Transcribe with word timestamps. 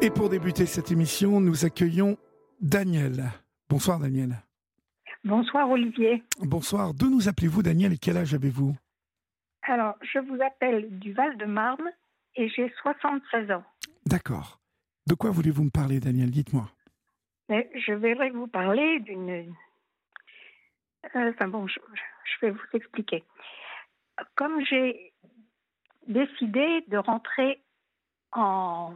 Et 0.00 0.10
pour 0.10 0.28
débuter 0.28 0.64
cette 0.64 0.92
émission, 0.92 1.40
nous 1.40 1.64
accueillons 1.64 2.16
Daniel. 2.60 3.24
Bonsoir 3.68 3.98
Daniel. 3.98 4.36
Bonsoir 5.24 5.68
Olivier. 5.68 6.22
Bonsoir. 6.40 6.94
D'où 6.94 7.10
nous 7.10 7.28
appelez-vous 7.28 7.64
Daniel 7.64 7.92
et 7.92 7.98
quel 7.98 8.16
âge 8.16 8.32
avez-vous? 8.32 8.76
Alors, 9.62 9.96
je 10.02 10.20
vous 10.20 10.40
appelle 10.40 11.00
du 11.00 11.12
Val-de-Marne 11.14 11.90
et 12.36 12.48
j'ai 12.48 12.72
76 12.80 13.50
ans. 13.50 13.64
D'accord. 14.06 14.60
De 15.08 15.14
quoi 15.14 15.30
voulez-vous 15.30 15.64
me 15.64 15.70
parler 15.70 15.98
Daniel? 15.98 16.30
Dites-moi. 16.30 16.70
Je 17.48 17.92
voudrais 17.92 18.30
vous 18.30 18.46
parler 18.46 19.00
d'une... 19.00 19.52
Euh, 21.14 21.32
enfin 21.32 21.48
bon, 21.48 21.66
je, 21.66 21.80
je 22.24 22.46
vais 22.46 22.52
vous 22.52 22.60
expliquer. 22.72 23.24
Comme 24.36 24.64
j'ai 24.64 25.12
décidé 26.06 26.84
de 26.86 26.98
rentrer 26.98 27.60
en 28.32 28.94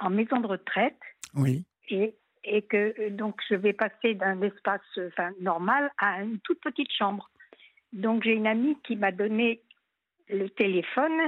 en 0.00 0.10
maison 0.10 0.40
de 0.40 0.46
retraite. 0.46 0.98
Oui. 1.34 1.64
Et, 1.90 2.14
et 2.44 2.62
que 2.62 2.94
euh, 2.98 3.10
donc 3.10 3.40
je 3.48 3.54
vais 3.54 3.72
passer 3.72 4.14
d'un 4.14 4.40
espace 4.42 4.80
enfin, 4.98 5.30
normal 5.40 5.90
à 5.98 6.22
une 6.22 6.38
toute 6.40 6.60
petite 6.60 6.92
chambre. 6.92 7.30
Donc 7.92 8.24
j'ai 8.24 8.32
une 8.32 8.46
amie 8.46 8.76
qui 8.84 8.96
m'a 8.96 9.12
donné 9.12 9.62
le 10.28 10.48
téléphone 10.50 11.20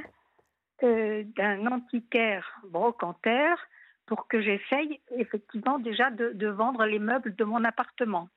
euh, 0.83 1.25
d'un 1.37 1.66
antiquaire 1.66 2.61
brocanteur 2.69 3.59
pour 4.06 4.28
que 4.28 4.41
j'essaye 4.42 5.00
effectivement 5.16 5.78
déjà 5.78 6.11
de, 6.11 6.33
de, 6.33 6.48
vendre 6.48 6.84
les 6.84 6.98
meubles 6.98 7.34
de 7.37 7.45
mon 7.45 7.64
appartement. 7.64 8.28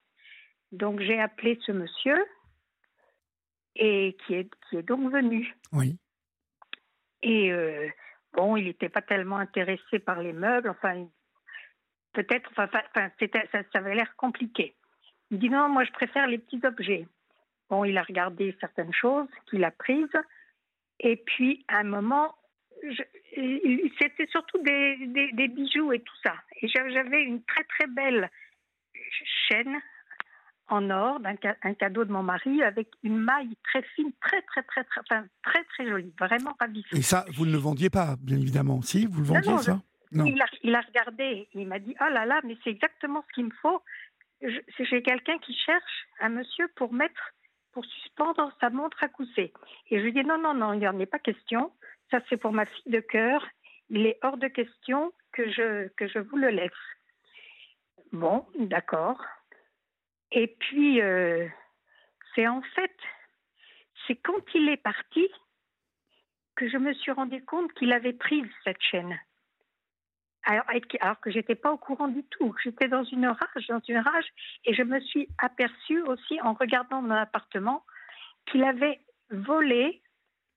Donc 0.72 1.00
j'ai 1.02 1.20
appelé 1.20 1.60
ce 1.66 1.72
monsieur 1.72 2.18
et 3.76 4.16
qui 4.26 4.36
est, 4.36 4.50
qui 4.70 4.78
est 4.78 4.84
donc 4.84 5.12
venu. 5.12 5.56
Oui. 5.72 5.98
Et 7.24 7.52
euh, 7.52 7.88
Bon, 8.34 8.58
il 8.58 8.66
n'était 8.66 8.90
pas 8.90 9.02
tellement 9.02 9.38
intéressé 9.38 10.00
par 10.00 10.22
les 10.22 10.34
meubles, 10.34 10.70
enfin, 10.70 11.08
peut-être, 12.14 12.50
enfin, 12.52 12.68
ça, 12.72 13.62
avait 13.74 13.96
l'air 13.96 14.16
compliqué. 14.16 14.76
Il 15.30 15.40
dit 15.40 15.50
non, 15.50 15.70
moi 15.70 15.84
je 15.84 15.92
préfère 15.92 16.28
les 16.28 16.40
petits 16.40 16.62
objets. 16.64 17.08
Bon, 17.70 17.86
il 17.86 17.98
a 17.98 18.04
regardé 18.04 18.56
certaines 18.60 18.94
choses 18.94 19.30
qu'il 19.50 19.64
a 19.64 19.72
prises, 19.72 20.08
et 21.00 21.16
puis 21.16 21.64
à 21.68 21.80
un 21.80 21.84
moment, 21.84 22.36
c'était 24.00 24.28
surtout 24.28 24.62
des, 24.64 25.48
bijoux 25.50 25.94
et 25.94 26.00
tout 26.00 26.16
ça. 26.24 26.36
Et 26.62 26.68
j'avais 26.68 27.24
une 27.24 27.44
très 27.44 27.64
très 27.64 27.88
belle 27.88 28.30
chaîne 29.50 29.80
en 30.70 30.90
or, 30.90 31.20
un, 31.26 31.36
un, 31.64 31.74
cadeau 31.74 32.06
de 32.06 32.12
mon 32.12 32.24
mari, 32.24 32.64
avec 32.64 32.90
une 33.04 33.18
maille 33.18 33.56
très 33.64 33.84
fine, 33.96 34.12
très, 34.22 34.42
très, 34.44 34.64
très, 34.64 34.84
très, 34.84 35.02
très, 35.44 35.64
très 35.64 35.88
jolie, 35.88 36.14
vraiment 36.20 36.56
ravissante. 36.60 36.98
Et 36.98 37.02
ça, 37.02 37.26
vous 37.34 37.46
ne 37.46 37.52
le 37.52 37.58
vendiez 37.58 37.90
pas, 37.90 38.16
bien 38.22 38.38
évidemment, 38.38 38.82
si 38.82 39.06
Vous 39.06 39.20
le 39.20 39.28
vendiez, 39.28 39.52
non, 39.52 39.58
non, 39.58 39.62
ça 39.62 39.82
non. 40.14 40.26
Il, 40.26 40.42
a, 40.42 40.46
il 40.62 40.76
a 40.76 40.82
regardé, 40.82 41.48
il 41.54 41.68
m'a 41.68 41.80
dit, 41.80 41.96
oh 42.00 42.12
là 42.12 42.26
là, 42.26 42.40
mais 42.44 42.56
c'est 42.64 42.70
exactement 42.70 43.24
ce 43.28 43.34
qu'il 43.34 43.46
me 43.46 43.54
faut. 43.62 43.82
J'ai 44.42 45.02
quelqu'un 45.02 45.38
qui 45.40 45.56
cherche 45.56 46.08
un 46.20 46.30
monsieur 46.30 46.68
pour 46.76 46.94
mettre, 46.94 47.34
pour 47.72 47.84
suspendre 47.86 48.52
sa 48.62 48.70
montre 48.70 49.04
à 49.04 49.08
cousser. 49.08 49.54
Et 49.90 49.98
je 49.98 50.04
lui 50.04 50.14
dis, 50.14 50.24
non, 50.24 50.38
non, 50.38 50.54
non, 50.54 50.74
il 50.74 50.80
n'y 50.80 50.88
en 50.88 51.00
est 51.00 51.06
pas 51.06 51.20
question. 51.20 51.72
Ça, 52.12 52.20
c'est 52.30 52.38
pour 52.38 52.52
ma 52.52 52.66
fille 52.66 52.92
de 52.92 53.00
cœur. 53.00 53.46
Il 53.90 54.06
est 54.06 54.20
hors 54.22 54.38
de 54.38 54.48
question 54.48 55.14
que 55.32 55.50
je, 55.50 55.88
que 55.96 56.08
je 56.08 56.20
vous 56.20 56.38
le 56.38 56.50
laisse. 56.50 56.72
Bon, 58.12 58.46
d'accord. 58.60 59.20
Et 60.34 60.48
puis, 60.48 61.00
euh, 61.00 61.48
c'est 62.34 62.48
en 62.48 62.62
fait, 62.76 62.96
c'est 64.06 64.16
quand 64.16 64.42
il 64.56 64.68
est 64.68 64.78
parti 64.78 65.28
que 66.56 66.68
je 66.68 66.78
me 66.78 66.94
suis 66.94 67.12
rendu 67.12 67.44
compte 67.46 67.72
qu'il 67.74 67.94
avait 67.94 68.14
pris 68.14 68.44
cette 68.64 68.82
chaîne. 68.82 69.18
Alors, 70.46 70.66
alors 71.00 71.20
que 71.22 71.32
j'étais 71.32 71.56
pas 71.56 71.72
au 71.72 71.78
courant 71.78 72.08
du 72.08 72.24
tout. 72.26 72.54
J'étais 72.64 72.88
dans 72.88 73.04
une 73.04 73.28
rage, 73.28 73.68
dans 73.70 73.80
une 73.88 74.00
rage, 74.00 74.26
et 74.66 74.74
je 74.74 74.84
me 74.84 75.00
suis 75.00 75.30
aperçue 75.38 76.02
aussi 76.02 76.42
en 76.42 76.54
regardant 76.54 77.02
mon 77.02 77.12
appartement 77.12 77.86
qu'il 78.48 78.64
avait 78.64 79.00
volé 79.30 80.02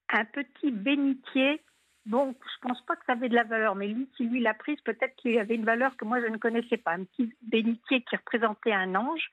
un 0.09 0.25
petit 0.25 0.71
bénitier. 0.71 1.63
Bon, 2.07 2.35
je 2.41 2.69
pense 2.69 2.85
pas 2.87 2.97
que 2.97 3.05
ça 3.07 3.13
avait 3.13 3.29
de 3.29 3.35
la 3.35 3.45
valeur, 3.45 3.75
mais 3.75 3.89
lui, 3.89 4.09
si 4.17 4.25
lui 4.25 4.41
l'a 4.41 4.55
prise, 4.55 4.81
peut-être 4.81 5.15
qu'il 5.17 5.39
avait 5.39 5.55
une 5.55 5.65
valeur 5.65 5.97
que 5.97 6.05
moi 6.05 6.21
je 6.21 6.27
ne 6.27 6.39
connaissais 6.39 6.79
pas. 6.79 6.93
Un 6.93 7.05
petit 7.05 7.33
bénitier 7.43 8.03
qui 8.03 8.17
représentait 8.17 8.73
un 8.73 8.95
ange 8.95 9.31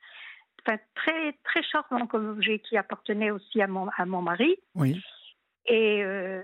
enfin, 0.65 0.77
très, 0.95 1.33
très 1.43 1.63
charmant 1.63 2.07
comme 2.07 2.29
objet 2.29 2.59
qui 2.59 2.77
appartenait 2.77 3.31
aussi 3.31 3.61
à 3.61 3.67
mon, 3.67 3.89
à 3.97 4.05
mon 4.05 4.21
mari. 4.21 4.55
Oui. 4.75 5.01
Et 5.65 6.03
euh, 6.03 6.41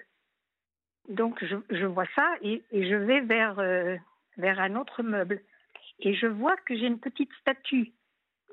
donc, 1.09 1.43
je, 1.43 1.55
je, 1.69 1.85
vois 1.85 2.07
ça 2.15 2.27
et, 2.41 2.63
et 2.71 2.89
je 2.89 2.95
vais 2.95 3.21
vers, 3.21 3.59
euh, 3.59 3.95
vers 4.37 4.59
un 4.59 4.75
autre 4.75 5.03
meuble. 5.03 5.41
Et 5.99 6.13
je 6.13 6.27
vois 6.27 6.55
que 6.57 6.75
j'ai 6.75 6.85
une 6.87 6.99
petite 6.99 7.31
statue 7.41 7.91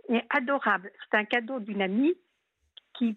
et 0.09 0.21
adorable. 0.31 0.91
C'est 1.11 1.19
un 1.19 1.25
cadeau 1.25 1.61
d'une 1.61 1.83
amie 1.83 2.15
qui, 2.95 3.17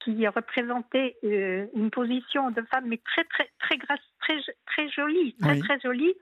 qui 0.00 0.26
représentait 0.28 1.16
euh, 1.24 1.66
une 1.74 1.90
position 1.90 2.50
de 2.50 2.62
femme, 2.62 2.86
mais 2.88 2.98
très, 2.98 3.24
très, 3.24 3.50
très 3.60 3.78
grasse, 3.78 4.00
très, 4.20 4.38
très 4.66 4.88
jolie, 4.90 5.34
très, 5.40 5.52
Oui. 5.52 5.60
très 5.60 5.80
jolie. 5.80 6.14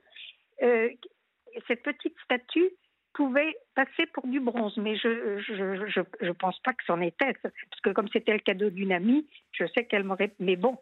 Cette 1.67 1.83
petite 1.83 2.15
statue 2.23 2.71
pouvait 3.13 3.55
passer 3.75 4.05
pour 4.07 4.27
du 4.27 4.39
bronze, 4.39 4.75
mais 4.77 4.95
je 4.95 5.39
je, 5.39 5.87
je, 5.87 6.01
je 6.21 6.31
pense 6.31 6.59
pas 6.59 6.73
que 6.73 6.83
c'en 6.85 7.01
était, 7.01 7.33
parce 7.41 7.81
que 7.83 7.89
comme 7.91 8.09
c'était 8.09 8.33
le 8.33 8.39
cadeau 8.39 8.69
d'une 8.69 8.91
amie, 8.91 9.27
je 9.51 9.65
sais 9.67 9.85
qu'elle 9.85 10.03
m'aurait... 10.03 10.33
Mais 10.39 10.55
bon, 10.55 10.77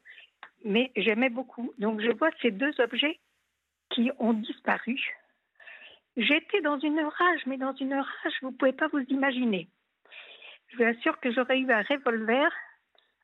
mais 0.63 0.91
j'aimais 0.95 1.29
beaucoup. 1.29 1.73
Donc 1.77 2.01
je 2.01 2.11
vois 2.11 2.31
ces 2.41 2.51
deux 2.51 2.73
objets 2.79 3.19
qui 3.89 4.11
ont 4.19 4.33
disparu. 4.33 4.99
J'étais 6.17 6.61
dans 6.61 6.79
une 6.79 6.99
rage, 6.99 7.45
mais 7.45 7.57
dans 7.57 7.73
une 7.75 7.93
rage, 7.93 8.33
vous 8.41 8.51
pouvez 8.51 8.73
pas 8.73 8.87
vous 8.87 9.03
imaginer. 9.09 9.69
Je 10.69 10.77
vous 10.77 10.83
assure 10.83 11.19
que 11.19 11.31
j'aurais 11.31 11.59
eu 11.59 11.71
un 11.71 11.81
revolver, 11.81 12.51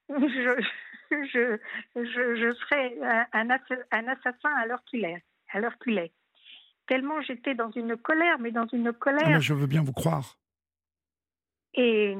je, 0.09 0.61
je, 1.09 1.57
je, 1.95 2.35
je 2.35 2.53
serais 2.53 2.97
un, 3.33 3.49
un 3.91 4.07
assassin 4.07 4.49
à 4.55 4.77
qu'il 4.89 5.05
est. 5.05 5.23
À 5.53 5.59
l'heure 5.59 5.77
qu'il 5.79 5.97
est 5.97 6.11
tellement 6.87 7.21
j'étais 7.21 7.53
dans 7.53 7.71
une 7.71 7.95
colère, 7.97 8.39
mais 8.39 8.51
dans 8.51 8.67
une 8.67 8.91
colère. 8.93 9.35
Ah, 9.35 9.39
je 9.39 9.53
veux 9.53 9.67
bien 9.67 9.83
vous 9.83 9.93
croire. 9.93 10.37
Et 11.73 12.17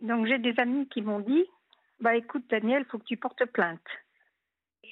donc 0.00 0.26
j'ai 0.26 0.38
des 0.38 0.54
amis 0.58 0.88
qui 0.88 1.00
m'ont 1.00 1.20
dit, 1.20 1.44
bah 2.00 2.16
écoute 2.16 2.44
Daniel, 2.50 2.84
faut 2.84 2.98
que 2.98 3.04
tu 3.04 3.16
portes 3.16 3.44
plainte. 3.46 3.80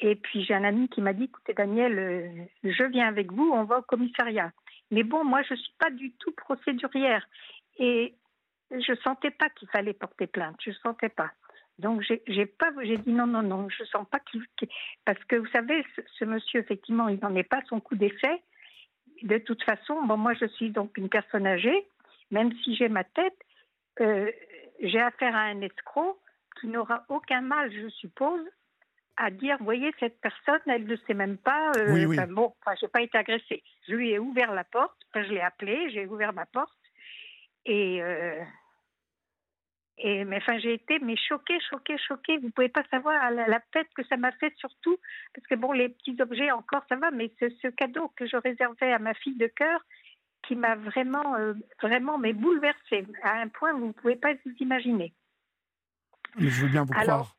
Et 0.00 0.14
puis 0.16 0.44
j'ai 0.44 0.54
un 0.54 0.64
ami 0.64 0.88
qui 0.88 1.03
m'a 1.03 1.12
dit, 1.12 1.25
écoutez 1.25 1.53
Daniel, 1.53 1.98
euh, 1.98 2.44
je 2.64 2.84
viens 2.84 3.09
avec 3.09 3.32
vous, 3.32 3.50
on 3.53 3.64
va 3.64 3.78
au 3.78 3.82
commissariat. 3.82 4.53
Mais 4.91 5.03
bon, 5.03 5.25
moi 5.25 5.42
je 5.42 5.54
suis 5.54 5.75
pas 5.78 5.91
du 5.91 6.12
tout 6.12 6.32
procédurière 6.32 7.28
et 7.78 8.14
je 8.70 8.94
sentais 9.03 9.30
pas 9.30 9.50
qu'il 9.50 9.69
fallait 9.69 9.92
porter 9.92 10.26
plainte, 10.26 10.56
je 10.64 10.72
sentais 10.72 11.09
pas. 11.09 11.30
Donc 11.78 12.03
j'ai 12.03 12.47
pas, 12.47 12.70
j'ai 12.82 12.98
dit 12.98 13.12
non 13.12 13.26
non 13.26 13.42
non, 13.42 13.69
je 13.69 13.84
sens 13.84 14.06
pas 14.10 14.20
qu'il 14.20 14.44
parce 15.04 15.22
que 15.25 15.36
vous 15.36 15.47
savez, 15.48 15.84
ce, 15.97 16.03
ce 16.19 16.25
monsieur 16.25 16.60
effectivement, 16.60 17.09
il 17.09 17.19
n'en 17.20 17.34
est 17.34 17.42
pas 17.42 17.62
son 17.69 17.80
coup 17.80 17.97
d'effet 17.97 18.42
de 19.22 19.38
toute 19.38 19.62
façon, 19.64 20.03
bon, 20.04 20.16
moi 20.16 20.34
je 20.34 20.47
suis 20.47 20.70
donc 20.70 20.97
une 20.97 21.08
personne 21.08 21.47
âgée, 21.47 21.86
même 22.31 22.53
si 22.62 22.75
j'ai 22.76 22.88
ma 22.88 23.04
tête, 23.04 23.36
euh, 24.00 24.31
j'ai 24.81 25.00
affaire 25.00 25.34
à 25.34 25.42
un 25.42 25.60
escroc 25.60 26.19
qui 26.60 26.69
n'aura 26.69 27.04
aucun 27.08 27.41
mal, 27.41 27.72
je 27.72 27.88
suppose, 27.88 28.44
à 29.16 29.30
dire, 29.30 29.59
voyez, 29.60 29.92
cette 30.00 30.20
personne, 30.20 30.60
elle 30.66 30.86
ne 30.86 30.97
sait 30.97 31.14
même 31.14 31.36
pas. 31.36 31.72
Euh, 31.76 32.06
oui, 32.06 32.16
bon, 32.28 32.54
enfin, 32.60 32.75
j'ai 32.80 32.88
pas 32.88 33.03
été 33.03 33.19
agressée. 33.19 33.62
Je 33.86 33.94
lui 33.94 34.10
ai 34.10 34.19
ouvert 34.19 34.53
la 34.53 34.64
porte, 34.64 34.97
je 35.14 35.32
l'ai 35.32 35.41
appelé, 35.41 35.91
j'ai 35.91 36.06
ouvert 36.06 36.32
ma 36.32 36.47
porte, 36.47 36.72
et 37.66 38.03
euh, 38.03 38.41
et 40.03 40.25
mais 40.25 40.38
enfin, 40.38 40.59
j'ai 40.59 40.75
été 40.75 40.99
mais 41.00 41.16
choquée, 41.16 41.59
choquée, 41.69 41.99
choquée. 41.99 42.38
Vous 42.38 42.50
pouvez 42.50 42.69
pas 42.69 42.84
savoir 42.91 43.31
la, 43.31 43.47
la 43.47 43.61
tête 43.72 43.88
que 43.94 44.05
ça 44.05 44.16
m'a 44.16 44.33
fait, 44.33 44.53
surtout 44.56 44.97
parce 45.34 45.47
que 45.47 45.55
bon, 45.55 45.72
les 45.72 45.88
petits 45.88 46.16
objets 46.21 46.50
encore 46.50 46.83
ça 46.88 46.97
va, 46.97 47.11
mais 47.11 47.31
ce, 47.38 47.50
ce 47.62 47.69
cadeau 47.69 48.12
que 48.16 48.27
je 48.27 48.37
réservais 48.37 48.92
à 48.92 48.98
ma 48.98 49.15
fille 49.15 49.36
de 49.36 49.47
cœur, 49.47 49.80
qui 50.47 50.57
m'a 50.57 50.74
vraiment, 50.74 51.36
euh, 51.36 51.54
vraiment, 51.83 52.19
mais 52.19 52.33
bouleversée 52.33 53.07
à 53.22 53.41
un 53.41 53.48
point 53.48 53.72
que 53.72 53.78
vous 53.78 53.92
pouvez 53.92 54.16
pas 54.16 54.33
vous 54.45 54.53
imaginer. 54.60 55.13
Mais 56.39 56.48
je 56.48 56.63
veux 56.63 56.69
bien 56.69 56.84
vous 56.84 56.92
Alors, 56.95 57.04
croire. 57.04 57.36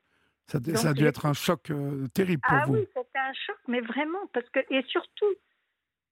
Ça, 0.48 0.60
ça 0.76 0.90
a 0.90 0.94
dû 0.94 1.06
être 1.06 1.26
un 1.26 1.34
choc 1.34 1.72
euh, 1.72 2.08
terrible 2.14 2.42
pour 2.42 2.58
ah 2.58 2.66
vous. 2.66 2.74
oui, 2.76 2.88
c'était 2.96 3.20
un 3.20 3.34
choc, 3.34 3.58
mais 3.68 3.80
vraiment, 3.80 4.28
parce 4.34 4.50
que 4.50 4.60
et 4.70 4.84
surtout, 4.84 5.34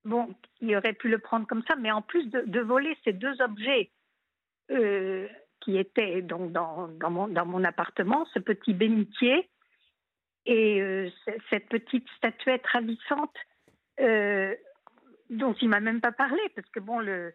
bon, 0.05 0.33
il 0.61 0.75
aurait 0.75 0.93
pu 0.93 1.09
le 1.09 1.19
prendre 1.19 1.45
comme 1.45 1.63
ça, 1.67 1.75
mais 1.75 1.91
en 1.91 2.01
plus 2.01 2.25
de, 2.27 2.41
de 2.45 2.59
voler 2.61 2.97
ces 3.03 3.13
deux 3.13 3.41
objets. 3.41 3.91
Euh, 4.71 5.27
qui 5.61 5.77
était 5.77 6.21
donc 6.21 6.51
dans, 6.51 6.89
mon, 7.09 7.63
appartement, 7.63 8.25
ce 8.33 8.39
petit 8.39 8.73
bénitier 8.73 9.49
et 10.45 10.81
euh, 10.81 11.09
cette 11.49 11.67
petite 11.67 12.07
statuette 12.17 12.65
ravissante 12.67 13.35
euh, 13.99 14.55
dont 15.29 15.53
il 15.61 15.69
m'a 15.69 15.79
même 15.79 16.01
pas 16.01 16.13
parlé 16.13 16.41
parce 16.55 16.69
que 16.69 16.79
bon 16.79 16.99
le 16.99 17.33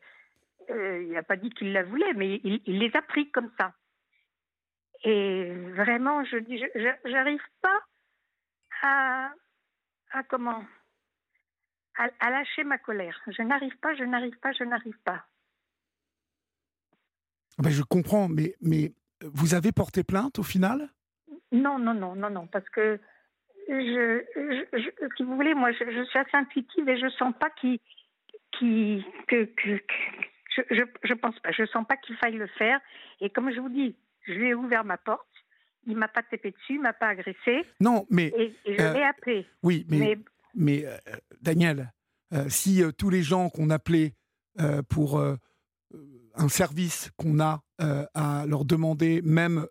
euh, 0.70 1.02
il 1.02 1.12
n'a 1.12 1.22
pas 1.22 1.36
dit 1.36 1.50
qu'il 1.50 1.72
la 1.74 1.82
voulait 1.82 2.14
mais 2.14 2.40
il, 2.42 2.78
les 2.78 2.90
a 2.96 3.02
pris 3.02 3.30
comme 3.30 3.50
ça 3.58 3.74
et 5.04 5.52
vraiment 5.74 6.24
je 6.24 6.38
dis 6.38 6.64
j'arrive 7.04 7.44
pas 7.60 7.78
à, 8.82 9.30
à 10.12 10.22
comment 10.22 10.64
à, 11.96 12.30
lâcher 12.30 12.64
ma 12.64 12.78
colère. 12.78 13.20
Je 13.26 13.42
n'arrive 13.42 13.76
pas, 13.78 13.94
je 13.94 14.04
n'arrive 14.04 14.38
pas, 14.38 14.52
je 14.52 14.64
n'arrive 14.64 14.98
pas. 15.04 15.24
Ben, 17.58 17.70
je 17.70 17.82
comprends, 17.82 18.28
mais, 18.28 18.54
mais 18.60 18.92
vous 19.22 19.54
avez 19.54 19.72
porté 19.72 20.02
plainte 20.04 20.38
au 20.38 20.42
final? 20.42 20.88
Non, 21.52 21.78
non, 21.78 21.94
non, 21.94 22.14
non, 22.14 22.30
non, 22.30 22.46
parce 22.46 22.68
que 22.70 22.98
je, 23.68 24.24
si 25.16 25.22
vous 25.22 25.36
voulez, 25.36 25.54
moi, 25.54 25.72
je, 25.72 26.04
suis 26.04 26.18
assez 26.18 26.36
intuitive 26.36 26.88
et 26.88 26.98
je 26.98 27.08
sens 27.10 27.32
pas 27.38 27.50
qui, 27.50 27.80
que, 28.58 29.44
que, 29.44 29.80
je, 30.56 30.62
je, 30.70 30.82
je, 31.02 31.14
pense 31.14 31.38
pas, 31.40 31.52
je 31.52 31.64
sens 31.66 31.86
pas 31.86 31.96
qu'il 31.96 32.16
faille 32.16 32.36
le 32.36 32.46
faire. 32.46 32.80
Et 33.20 33.30
comme 33.30 33.52
je 33.52 33.60
vous 33.60 33.68
dis, 33.68 33.96
je 34.26 34.32
lui 34.32 34.48
ai 34.48 34.54
ouvert 34.54 34.84
ma 34.84 34.98
porte. 34.98 35.26
Il 35.86 35.96
m'a 35.96 36.08
pas 36.08 36.22
tapé 36.22 36.50
dessus, 36.50 36.74
il 36.74 36.80
m'a 36.80 36.94
pas 36.94 37.08
agressé. 37.08 37.66
Non, 37.78 38.06
mais 38.10 38.32
et, 38.38 38.54
je 38.66 38.82
euh, 38.82 38.92
l'ai 38.94 39.02
appelé. 39.02 39.46
Oui, 39.62 39.84
mais 39.90 40.18
mais, 40.54 40.86
euh, 40.86 40.96
Daniel, 41.42 41.92
euh, 42.32 42.48
si 42.48 42.82
tous 42.96 43.10
les 43.10 43.22
gens 43.22 43.50
qu'on 43.50 43.70
appelait 43.70 44.14
pour 44.88 45.20
un 46.34 46.48
service 46.48 47.10
qu'on 47.16 47.40
a 47.40 47.62
à 47.78 48.44
leur 48.46 48.64
demander, 48.64 49.22
même 49.22 49.66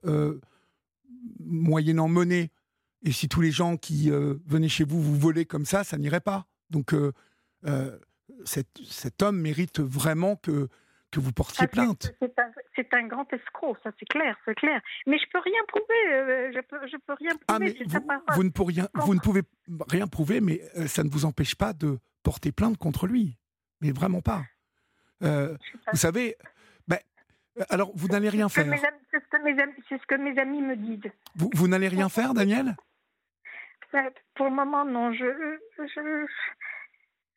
moyennant 1.40 2.08
monnaie, 2.08 2.52
et 3.06 3.12
si 3.12 3.28
tous 3.28 3.42
les 3.42 3.52
gens 3.52 3.78
qui 3.78 4.10
venaient 4.46 4.70
chez 4.70 4.84
vous 4.84 5.02
vous 5.02 5.18
volaient 5.18 5.46
comme 5.46 5.66
ça, 5.66 5.84
ça 5.84 5.98
n'irait 5.98 6.22
pas. 6.22 6.46
Donc 6.70 6.96
cet, 8.46 8.68
cet, 8.86 9.22
homme 9.22 9.40
mérite 9.40 9.80
vraiment 9.80 10.36
que 10.36 10.68
que 11.14 11.20
vous 11.20 11.32
portiez 11.32 11.68
plainte. 11.68 12.14
C'est 12.76 12.94
un, 12.94 13.08
grand 13.08 13.32
escroc, 13.32 13.78
ça 13.84 13.92
c'est 14.00 14.08
clair, 14.08 14.36
c'est 14.46 14.56
clair. 14.56 14.82
Mais 15.06 15.18
je 15.20 15.26
peux 15.32 15.40
rien 15.40 15.62
prouver, 15.68 16.12
euh, 16.12 16.52
je, 16.54 16.62
peux, 16.62 16.88
je 16.88 16.98
peux 17.06 17.14
rien 17.14 17.32
ah, 17.48 17.60
prouver. 17.60 17.78
Ah, 17.94 18.20
vous, 18.30 18.36
vous, 18.36 18.44
ne 18.44 18.50
pouvez 18.50 18.74
rien, 18.74 18.88
vous 18.96 19.14
ne 19.14 19.20
pouvez 19.20 19.42
rien 19.88 20.08
prouver, 20.08 20.42
mais 20.42 20.62
euh, 20.76 20.88
ça 20.88 21.04
ne 21.04 21.10
vous 21.10 21.26
empêche 21.26 21.56
pas 21.56 21.74
de 21.74 22.00
porter 22.24 22.52
plainte 22.52 22.78
contre 22.78 23.06
lui. 23.06 23.38
Mais 23.82 23.92
vraiment 23.92 24.22
pas. 24.22 24.44
Euh, 25.24 25.56
vous 25.92 25.98
savez, 25.98 26.36
alors 27.70 27.92
vous 27.96 28.08
n'allez 28.08 28.30
rien 28.30 28.50
faire. 28.50 28.66
C'est 28.66 29.18
ce, 29.18 29.24
ce, 29.90 30.06
que 30.08 30.16
mes 30.16 30.40
amis 30.40 30.62
me 30.62 30.76
disent. 30.76 31.12
Vous, 31.36 31.50
vous 31.54 31.68
n'allez 31.68 31.88
rien 31.88 32.10
faire, 32.10 32.34
Daniel? 32.34 32.76
Ben, 33.92 34.10
Pour 34.36 34.48
le 34.48 34.56
moment, 34.56 34.86
non. 34.86 35.14
Je, 35.14 35.26
je, 35.78 36.26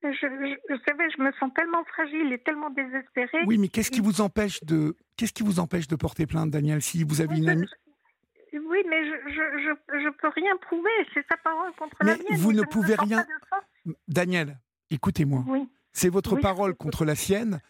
je, 0.02 0.76
savez, 0.86 1.10
je 1.16 1.22
me 1.22 1.32
sens 1.32 1.52
tellement 1.54 1.84
fragile 1.84 2.32
et 2.32 2.38
tellement 2.38 2.70
désespérée. 2.70 3.44
Oui, 3.46 3.58
mais 3.58 3.68
qu'est-ce 3.68 3.90
qui 3.90 4.00
vous 4.00 4.20
empêche 4.20 4.62
de 4.64 4.96
qu'est-ce 5.16 5.32
qui 5.32 5.42
vous 5.42 5.60
empêche 5.60 5.88
de 5.88 5.96
porter 5.96 6.26
plainte, 6.26 6.50
Daniel, 6.50 6.80
si 6.80 7.04
vous 7.04 7.20
avez 7.20 7.36
une 7.36 7.48
amie? 7.48 7.68
Oui, 8.52 8.78
mais 8.88 9.04
je 9.04 9.16
je, 9.28 10.00
je, 10.00 10.08
peux 10.18 10.28
rien 10.28 10.56
prouver. 10.56 10.90
C'est 11.12 11.26
sa 11.28 11.36
parole 11.36 11.72
contre 11.78 11.96
la 12.00 12.16
mienne. 12.16 12.38
Vous 12.38 12.52
ne 12.52 12.62
pouvez 12.62 12.94
rien. 12.94 13.24
Daniel, 14.08 14.58
écoutez-moi. 14.90 15.44
Oui. 15.46 15.68
C'est 15.92 16.08
votre 16.08 16.36
parole 16.36 16.74
contre 16.74 17.04
la 17.04 17.14
sienne. 17.14 17.60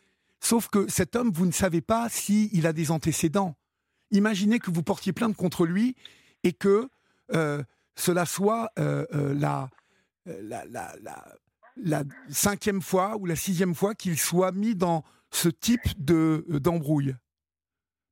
Sauf 0.41 0.69
que 0.69 0.89
cet 0.89 1.17
homme, 1.17 1.31
vous 1.33 1.47
ne 1.47 1.53
savez 1.53 1.81
pas 1.81 2.09
s'il 2.09 2.55
il 2.55 2.67
a 2.67 2.73
des 2.73 2.91
antécédents. 2.91 3.57
Imaginez 4.11 4.59
que 4.59 4.71
vous 4.71 4.83
portiez 4.83 5.13
plainte 5.13 5.37
contre 5.37 5.67
lui 5.67 5.97
et 6.45 6.53
que 6.53 6.89
euh, 7.35 7.63
cela 7.97 8.27
soit 8.27 8.71
euh, 8.79 9.07
euh, 9.15 9.35
la, 9.35 9.69
la, 10.27 10.65
la, 10.67 10.95
la 11.77 12.05
cinquième 12.29 12.83
fois 12.83 13.17
ou 13.17 13.27
la 13.27 13.37
sixième 13.37 13.75
fois 13.75 13.95
qu'il 13.95 14.19
soit 14.19 14.53
mis 14.53 14.75
dans 14.75 15.05
ce 15.31 15.49
type 15.49 16.05
de 16.05 16.45
d'embrouille. 16.49 17.15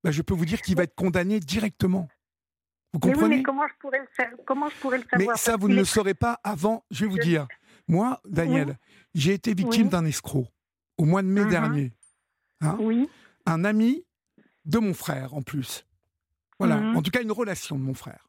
Ben, 0.03 0.11
je 0.11 0.23
peux 0.23 0.35
vous 0.35 0.45
dire 0.45 0.61
qu'il 0.61 0.77
va 0.77 0.83
être 0.83 0.95
condamné 0.95 1.41
directement. 1.41 2.09
Vous 2.93 3.01
comprenez 3.01 3.39
mais, 3.39 3.43
comment, 3.43 3.67
je 3.67 3.75
pourrais 3.81 4.01
le 4.01 4.37
comment 4.45 4.69
je 4.69 4.77
pourrais 4.77 4.99
le 4.99 5.05
savoir? 5.05 5.37
Mais 5.37 5.37
ça, 5.37 5.57
vous 5.57 5.69
ne 5.69 5.75
le 5.75 5.85
saurez 5.85 6.15
pas 6.15 6.41
avant. 6.45 6.85
Je 6.91 7.05
vais 7.05 7.11
vous 7.11 7.19
dire. 7.19 7.49
Moi, 7.89 8.21
Daniel, 8.25 8.79
j'ai 9.15 9.35
été 9.35 9.55
victime 9.55 9.89
d'un 9.89 10.05
escroc 10.05 10.47
au 10.97 11.05
mois 11.05 11.23
de 11.23 11.29
mai 11.29 11.43
uh-huh. 11.43 11.51
dernier. 11.51 11.93
Hein 12.61 12.77
oui. 12.81 13.09
Un 13.47 13.65
ami 13.65 14.05
de 14.65 14.79
mon 14.79 14.95
frère, 14.95 15.35
en 15.35 15.43
plus. 15.43 15.87
Voilà. 16.59 16.81
Uh-huh. 16.81 16.97
En 16.97 17.03
tout 17.03 17.11
cas, 17.11 17.23
une 17.23 17.33
relation 17.33 17.79
de 17.79 17.83
mon 17.83 17.95
frère. 17.95 18.29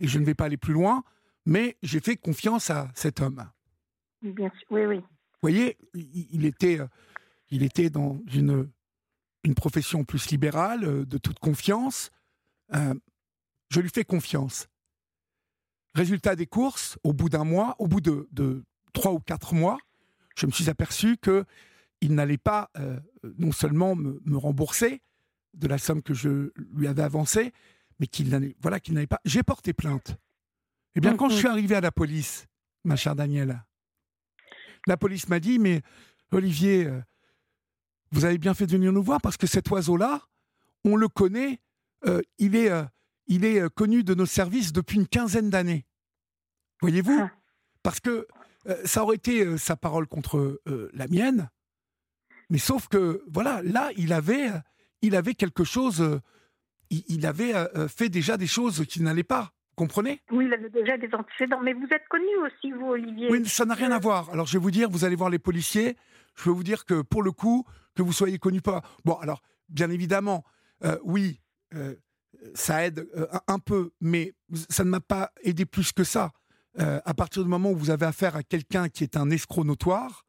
Et 0.00 0.06
je 0.06 0.18
ne 0.18 0.24
vais 0.24 0.34
pas 0.34 0.44
aller 0.44 0.56
plus 0.56 0.72
loin, 0.72 1.02
mais 1.46 1.76
j'ai 1.82 2.00
fait 2.00 2.16
confiance 2.16 2.70
à 2.70 2.90
cet 2.94 3.20
homme. 3.20 3.44
Bien 4.22 4.50
sûr, 4.50 4.66
oui, 4.70 4.86
oui. 4.86 4.96
Vous 4.98 5.50
voyez, 5.50 5.76
il 5.94 6.44
était, 6.46 6.80
euh, 6.80 6.86
il 7.50 7.62
était 7.62 7.90
dans 7.90 8.18
une, 8.32 8.70
une 9.44 9.54
profession 9.54 10.04
plus 10.04 10.30
libérale, 10.30 10.84
euh, 10.84 11.04
de 11.04 11.18
toute 11.18 11.38
confiance. 11.38 12.10
Euh, 12.74 12.94
je 13.70 13.80
lui 13.80 13.90
fais 13.90 14.04
confiance. 14.04 14.68
Résultat 15.94 16.34
des 16.34 16.46
courses, 16.46 16.98
au 17.04 17.12
bout 17.12 17.28
d'un 17.28 17.44
mois, 17.44 17.76
au 17.78 17.86
bout 17.86 18.00
de, 18.00 18.28
de, 18.32 18.64
trois 18.94 19.12
ou 19.12 19.20
quatre 19.20 19.54
mois, 19.54 19.78
je 20.36 20.46
me 20.46 20.50
suis 20.50 20.70
aperçu 20.70 21.16
que 21.18 21.44
il 22.04 22.14
n'allait 22.14 22.38
pas 22.38 22.70
non 23.38 23.50
seulement 23.50 23.96
me, 23.96 24.20
me, 24.24 24.36
rembourser 24.36 25.00
de 25.54 25.66
la 25.66 25.78
somme 25.78 26.02
que 26.02 26.14
je 26.14 26.52
lui 26.72 26.86
avais 26.86 27.02
avancée, 27.02 27.52
mais 27.98 28.06
qu'il 28.06 28.28
n'allait 28.28 28.54
voilà, 28.60 28.78
qu'il 28.80 29.08
pas. 29.08 29.20
J'ai 29.24 29.42
porté 29.42 29.72
plainte. 29.72 30.16
Eh 30.96 31.00
bien, 31.00 31.16
quand 31.16 31.28
je 31.28 31.36
suis 31.36 31.48
arrivé 31.48 31.74
à 31.74 31.80
la 31.80 31.90
police, 31.90 32.46
ma 32.84 32.94
chère 32.94 33.16
Danielle, 33.16 33.64
la 34.86 34.96
police 34.96 35.28
m'a 35.28 35.40
dit, 35.40 35.58
mais 35.58 35.82
Olivier, 36.30 36.86
euh, 36.86 37.00
vous 38.12 38.24
avez 38.24 38.38
bien 38.38 38.54
fait 38.54 38.66
de 38.66 38.72
venir 38.72 38.92
nous 38.92 39.02
voir 39.02 39.20
parce 39.20 39.36
que 39.36 39.46
cet 39.46 39.70
oiseau-là, 39.70 40.22
on 40.84 40.96
le 40.96 41.08
connaît, 41.08 41.60
euh, 42.06 42.20
il 42.38 42.54
est, 42.54 42.70
euh, 42.70 42.84
il 43.26 43.44
est 43.44 43.68
connu 43.74 44.04
de 44.04 44.14
nos 44.14 44.26
services 44.26 44.72
depuis 44.72 44.98
une 44.98 45.08
quinzaine 45.08 45.50
d'années. 45.50 45.86
Voyez-vous? 46.80 47.18
Ah. 47.22 47.32
Parce 47.82 48.00
que 48.00 48.26
ça 48.86 49.02
aurait 49.02 49.16
été 49.16 49.58
sa 49.58 49.76
parole 49.76 50.06
contre 50.06 50.58
la 50.94 51.06
mienne, 51.06 51.50
mais 52.50 52.58
sauf 52.58 52.88
que, 52.88 53.22
voilà, 53.30 53.62
là, 53.62 53.90
il 53.96 54.12
avait, 54.12 54.50
il 55.02 55.16
avait 55.16 55.34
quelque 55.34 55.64
chose, 55.64 56.20
il, 56.90 57.26
avait 57.26 57.54
fait 57.88 58.08
déjà 58.08 58.36
des 58.36 58.46
choses 58.46 58.84
qui 58.86 59.02
n'allaient 59.02 59.22
pas 59.22 59.52
comprenez? 59.74 60.22
Oui, 60.30 60.46
il 60.46 60.52
avait 60.52 60.70
déjà 60.70 60.96
des 60.96 61.12
antécédents. 61.12 61.60
Mais 61.60 61.72
vous 61.72 61.86
êtes 61.90 62.06
connu 62.08 62.24
aussi, 62.46 62.70
vous, 62.72 62.90
Olivier. 62.90 63.28
Oui, 63.30 63.46
ça 63.46 63.64
n'a 63.64 63.74
rien 63.74 63.90
à 63.90 63.98
voir. 63.98 64.30
Alors, 64.30 64.46
je 64.46 64.54
vais 64.54 64.62
vous 64.62 64.70
dire, 64.70 64.88
vous 64.88 65.04
allez 65.04 65.16
voir 65.16 65.30
les 65.30 65.38
policiers. 65.38 65.96
Je 66.36 66.44
vais 66.44 66.54
vous 66.54 66.62
dire 66.62 66.84
que, 66.84 67.02
pour 67.02 67.22
le 67.22 67.32
coup, 67.32 67.64
que 67.94 68.02
vous 68.02 68.12
soyez 68.12 68.38
connu 68.38 68.60
pas. 68.60 68.82
Bon, 69.04 69.14
alors, 69.14 69.42
bien 69.68 69.90
évidemment, 69.90 70.44
euh, 70.84 70.98
oui, 71.04 71.40
euh, 71.74 71.94
ça 72.54 72.84
aide 72.84 73.08
euh, 73.16 73.26
un 73.46 73.58
peu, 73.58 73.92
mais 74.00 74.32
ça 74.68 74.84
ne 74.84 74.90
m'a 74.90 75.00
pas 75.00 75.30
aidé 75.42 75.64
plus 75.66 75.92
que 75.92 76.04
ça. 76.04 76.32
à 76.76 77.14
partir 77.14 77.44
du 77.44 77.48
moment 77.48 77.70
où 77.70 77.76
vous 77.76 77.90
avez 77.90 78.06
affaire 78.06 78.34
à 78.34 78.42
quelqu'un 78.42 78.88
qui 78.88 79.04
est 79.04 79.16
un 79.16 79.30
escroc 79.30 79.62
notoire, 79.64 80.26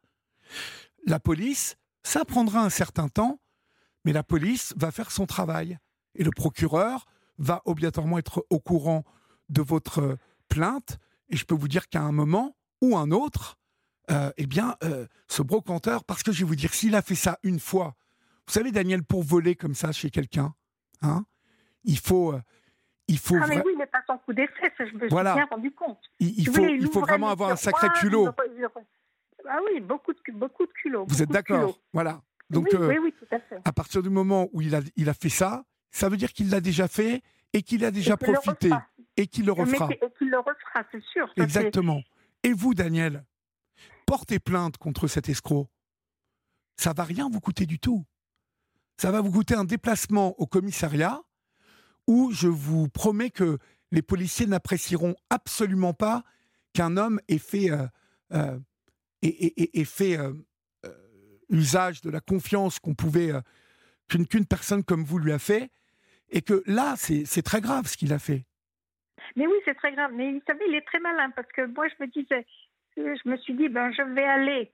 la 1.08 1.20
police, 1.20 1.76
ça 2.06 2.24
prendra 2.24 2.62
un 2.62 2.70
certain 2.70 3.10
temps, 3.10 3.40
mais 4.06 4.14
la 4.14 4.24
police 4.24 4.74
va 4.78 4.92
faire 4.92 5.10
son 5.10 5.26
travail. 5.26 5.80
Et 6.14 6.24
le 6.24 6.30
procureur 6.30 7.06
va 7.40 7.62
obligatoirement 7.66 8.20
être 8.20 8.46
au 8.52 8.60
courant 8.60 9.04
de 9.50 9.62
votre 9.62 10.18
plainte. 10.48 11.00
Et 11.30 11.36
je 11.36 11.46
peux 11.46 11.56
vous 11.56 11.68
dire 11.68 11.90
qu'à 11.90 12.02
un 12.02 12.12
moment 12.12 12.56
ou 12.80 12.96
un 12.96 13.10
autre, 13.10 13.58
euh, 14.12 14.32
eh 14.38 14.46
bien, 14.46 14.76
euh, 14.84 15.08
ce 15.28 15.42
brocanteur, 15.42 16.04
parce 16.04 16.22
que 16.22 16.32
je 16.32 16.40
vais 16.42 16.46
vous 16.46 16.56
dire, 16.56 16.74
s'il 16.76 16.96
a 16.96 17.02
fait 17.02 17.16
ça 17.16 17.40
une 17.42 17.60
fois, 17.60 17.96
vous 18.48 18.54
savez, 18.54 18.72
Daniel, 18.72 19.04
pour 19.04 19.24
voler 19.24 19.56
comme 19.56 19.74
ça 19.74 19.92
chez 19.92 20.12
quelqu'un, 20.12 20.54
hein, 21.02 21.26
il 21.84 21.98
faut. 21.98 22.34
Euh, 22.34 22.42
il 23.08 23.20
faut 23.20 23.36
ah, 23.40 23.46
mais 23.48 23.62
oui, 23.64 23.74
mais 23.78 23.86
pas 23.86 24.02
sans 24.08 24.18
coup 24.18 24.34
d'effet, 24.34 24.74
ça, 24.76 24.86
je 24.86 24.94
me 24.94 25.08
suis 25.08 25.10
bien 25.10 25.46
rendu 25.46 25.72
compte. 25.72 26.00
Il, 26.20 26.50
faut, 26.50 26.66
il 26.66 26.88
faut 26.88 27.02
vraiment 27.02 27.30
avoir 27.30 27.52
un 27.52 27.56
sacré 27.56 27.88
culot. 28.00 28.30
Ah 29.50 29.60
oui, 29.66 29.80
beaucoup 29.82 30.14
de, 30.14 30.20
beaucoup 30.34 30.66
de 30.66 30.72
culot. 30.72 31.06
Vous 31.08 31.22
êtes 31.22 31.30
d'accord 31.30 31.80
Voilà. 31.94 32.22
Donc, 32.50 32.68
oui, 32.72 32.98
oui, 33.02 33.14
tout 33.18 33.36
à 33.36 33.40
fait. 33.40 33.60
À 33.66 33.72
partir 33.72 34.04
du 34.04 34.10
moment 34.10 34.48
où 34.54 34.62
il 34.62 34.76
a, 34.76 34.82
il 34.96 35.10
a 35.10 35.14
fait 35.14 35.30
ça, 35.30 35.66
ça 35.92 36.10
veut 36.10 36.18
dire 36.18 36.32
qu'il 36.32 36.50
l'a 36.50 36.62
déjà 36.62 36.88
fait 36.88 37.22
et 37.54 37.64
qu'il 37.64 37.84
a 37.86 37.92
déjà 37.92 38.18
profité 38.18 38.70
et 39.18 39.28
qu'il 39.28 39.46
le 39.46 39.52
refera. 39.52 39.90
Et 39.92 40.00
qu'il 40.18 40.30
le 40.30 40.40
refera, 40.40 40.84
c'est 40.92 41.04
sûr. 41.04 41.28
Exactement. 41.38 42.02
Et 42.44 42.54
vous, 42.54 42.74
Daniel, 42.74 43.24
portez 44.06 44.40
plainte 44.40 44.78
contre 44.78 45.08
cet 45.08 45.30
escroc. 45.30 45.68
Ça 46.78 46.94
va 46.94 47.04
rien 47.04 47.30
vous 47.30 47.40
coûter 47.40 47.66
du 47.66 47.80
tout. 47.80 48.06
Ça 48.98 49.12
va 49.12 49.22
vous 49.22 49.32
coûter 49.32 49.56
un 49.56 49.64
déplacement 49.66 50.40
au 50.40 50.46
commissariat 50.46 51.22
où 52.08 52.32
je 52.32 52.48
vous 52.48 52.88
promets 52.90 53.30
que 53.30 53.58
les 53.92 54.02
policiers 54.02 54.46
n'apprécieront 54.46 55.16
absolument 55.30 55.94
pas 55.94 56.24
qu'un 56.74 56.98
homme 56.98 57.20
ait 57.28 57.38
fait, 57.38 57.72
euh, 57.72 57.88
euh, 58.34 58.60
fait 59.86 60.18
euh, 60.18 60.34
usage 61.50 62.02
de 62.02 62.10
la 62.10 62.20
confiance 62.20 62.80
qu'on 62.80 62.96
pouvait 62.96 63.32
qu'une 64.10 64.46
personne 64.46 64.84
comme 64.84 65.04
vous 65.04 65.20
lui 65.20 65.32
a 65.32 65.40
fait, 65.40 65.70
et 66.30 66.42
que 66.42 66.64
là, 66.66 66.96
c'est 66.98 67.42
très 67.44 67.62
grave 67.62 67.88
ce 67.88 67.98
qu'il 67.98 68.14
a 68.14 68.20
fait. 68.20 68.46
Mais 69.36 69.48
oui, 69.48 69.56
c'est 69.66 69.76
très 69.76 69.92
grave. 69.92 70.12
Mais 70.14 70.32
vous 70.32 70.42
savez, 70.48 70.66
il 70.68 70.76
est 70.76 70.86
très 70.86 71.00
malin 71.00 71.30
parce 71.32 71.52
que 71.52 71.66
moi, 71.66 71.88
je 71.88 72.04
me 72.04 72.08
disais, 72.08 72.46
euh, 72.98 73.16
je 73.24 73.30
me 73.30 73.38
suis 73.38 73.54
dit, 73.54 73.70
ben, 73.70 73.92
je 73.92 74.02
vais 74.02 74.24
aller 74.24 74.72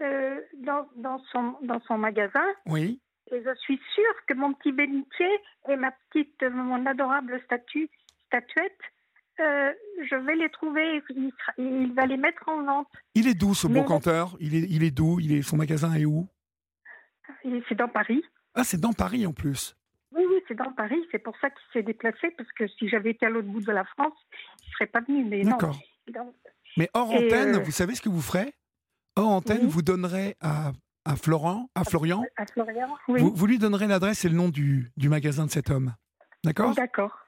euh, 0.00 0.40
dans, 0.58 0.88
dans, 0.96 1.18
son, 1.32 1.56
dans 1.62 1.80
son 1.82 1.98
magasin. 1.98 2.46
Oui. 2.66 3.00
Et 3.32 3.42
je 3.42 3.54
suis 3.60 3.80
sûre 3.94 4.14
que 4.26 4.34
mon 4.34 4.52
petit 4.54 4.72
bénitier 4.72 5.30
et 5.68 5.76
ma 5.76 5.90
petite, 6.10 6.42
mon 6.42 6.84
adorable 6.86 7.40
statue, 7.44 7.88
statuette 8.26 8.80
euh, 9.40 9.72
je 10.08 10.16
vais 10.16 10.34
les 10.36 10.48
trouver, 10.50 11.02
il, 11.10 11.30
sera- 11.38 11.52
il 11.58 11.92
va 11.94 12.06
les 12.06 12.16
mettre 12.16 12.48
en 12.48 12.62
vente. 12.64 12.88
Il 13.14 13.28
est 13.28 13.34
d'où 13.34 13.54
ce 13.54 13.66
brocanteur 13.66 14.36
il 14.40 14.54
est, 14.54 14.66
il 14.70 14.82
est 14.82 14.90
d'où? 14.90 15.20
Il 15.20 15.32
est, 15.32 15.42
Son 15.42 15.56
magasin 15.56 15.94
est 15.94 16.04
où? 16.04 16.28
C'est 17.68 17.74
dans 17.76 17.88
Paris. 17.88 18.22
Ah, 18.54 18.64
c'est 18.64 18.80
dans 18.80 18.92
Paris 18.92 19.26
en 19.26 19.32
plus. 19.32 19.76
Oui, 20.12 20.22
oui, 20.28 20.36
c'est 20.48 20.54
dans 20.54 20.72
Paris. 20.72 21.00
C'est 21.12 21.18
pour 21.18 21.36
ça 21.40 21.50
qu'il 21.50 21.60
s'est 21.72 21.82
déplacé, 21.82 22.30
parce 22.36 22.50
que 22.52 22.66
si 22.68 22.88
j'avais 22.88 23.10
été 23.10 23.26
à 23.26 23.30
l'autre 23.30 23.48
bout 23.48 23.60
de 23.60 23.72
la 23.72 23.84
France, 23.84 24.14
il 24.62 24.66
ne 24.68 24.72
serait 24.72 24.86
pas 24.86 25.00
venu. 25.00 25.24
Mais 25.24 25.42
non. 25.42 25.50
D'accord. 25.50 25.78
Donc, 26.12 26.34
Mais 26.76 26.88
hors 26.94 27.12
Et, 27.12 27.26
antenne, 27.26 27.56
euh, 27.56 27.58
vous 27.58 27.70
savez 27.72 27.94
ce 27.94 28.02
que 28.02 28.08
vous 28.08 28.20
ferez? 28.22 28.54
Hors 29.16 29.28
antenne, 29.28 29.62
Oui. 29.62 29.68
vous 29.68 29.82
donnerez 29.82 30.36
à, 30.40 30.72
à 31.04 31.16
Florent, 31.16 31.68
à 31.74 31.84
Florian, 31.84 32.24
à 32.36 32.46
Florian, 32.46 32.88
oui. 33.08 33.20
vous, 33.20 33.32
vous 33.34 33.46
lui 33.46 33.58
donnerez 33.58 33.86
l'adresse 33.86 34.24
et 34.24 34.28
le 34.28 34.36
nom 34.36 34.48
du, 34.48 34.90
du 34.96 35.08
magasin 35.08 35.46
de 35.46 35.50
cet 35.50 35.70
homme. 35.70 35.94
D'accord? 36.44 36.74
D'accord, 36.74 37.18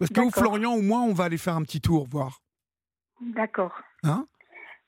Parce 0.00 0.10
que. 0.10 0.40
Florian 0.40 0.74
ou 0.74 0.82
moi, 0.82 1.00
on 1.00 1.12
va 1.12 1.24
aller 1.24 1.38
faire 1.38 1.54
un 1.54 1.62
petit 1.62 1.80
tour, 1.80 2.06
voir. 2.08 2.40
d'accord. 3.20 3.80
Hein? 4.02 4.26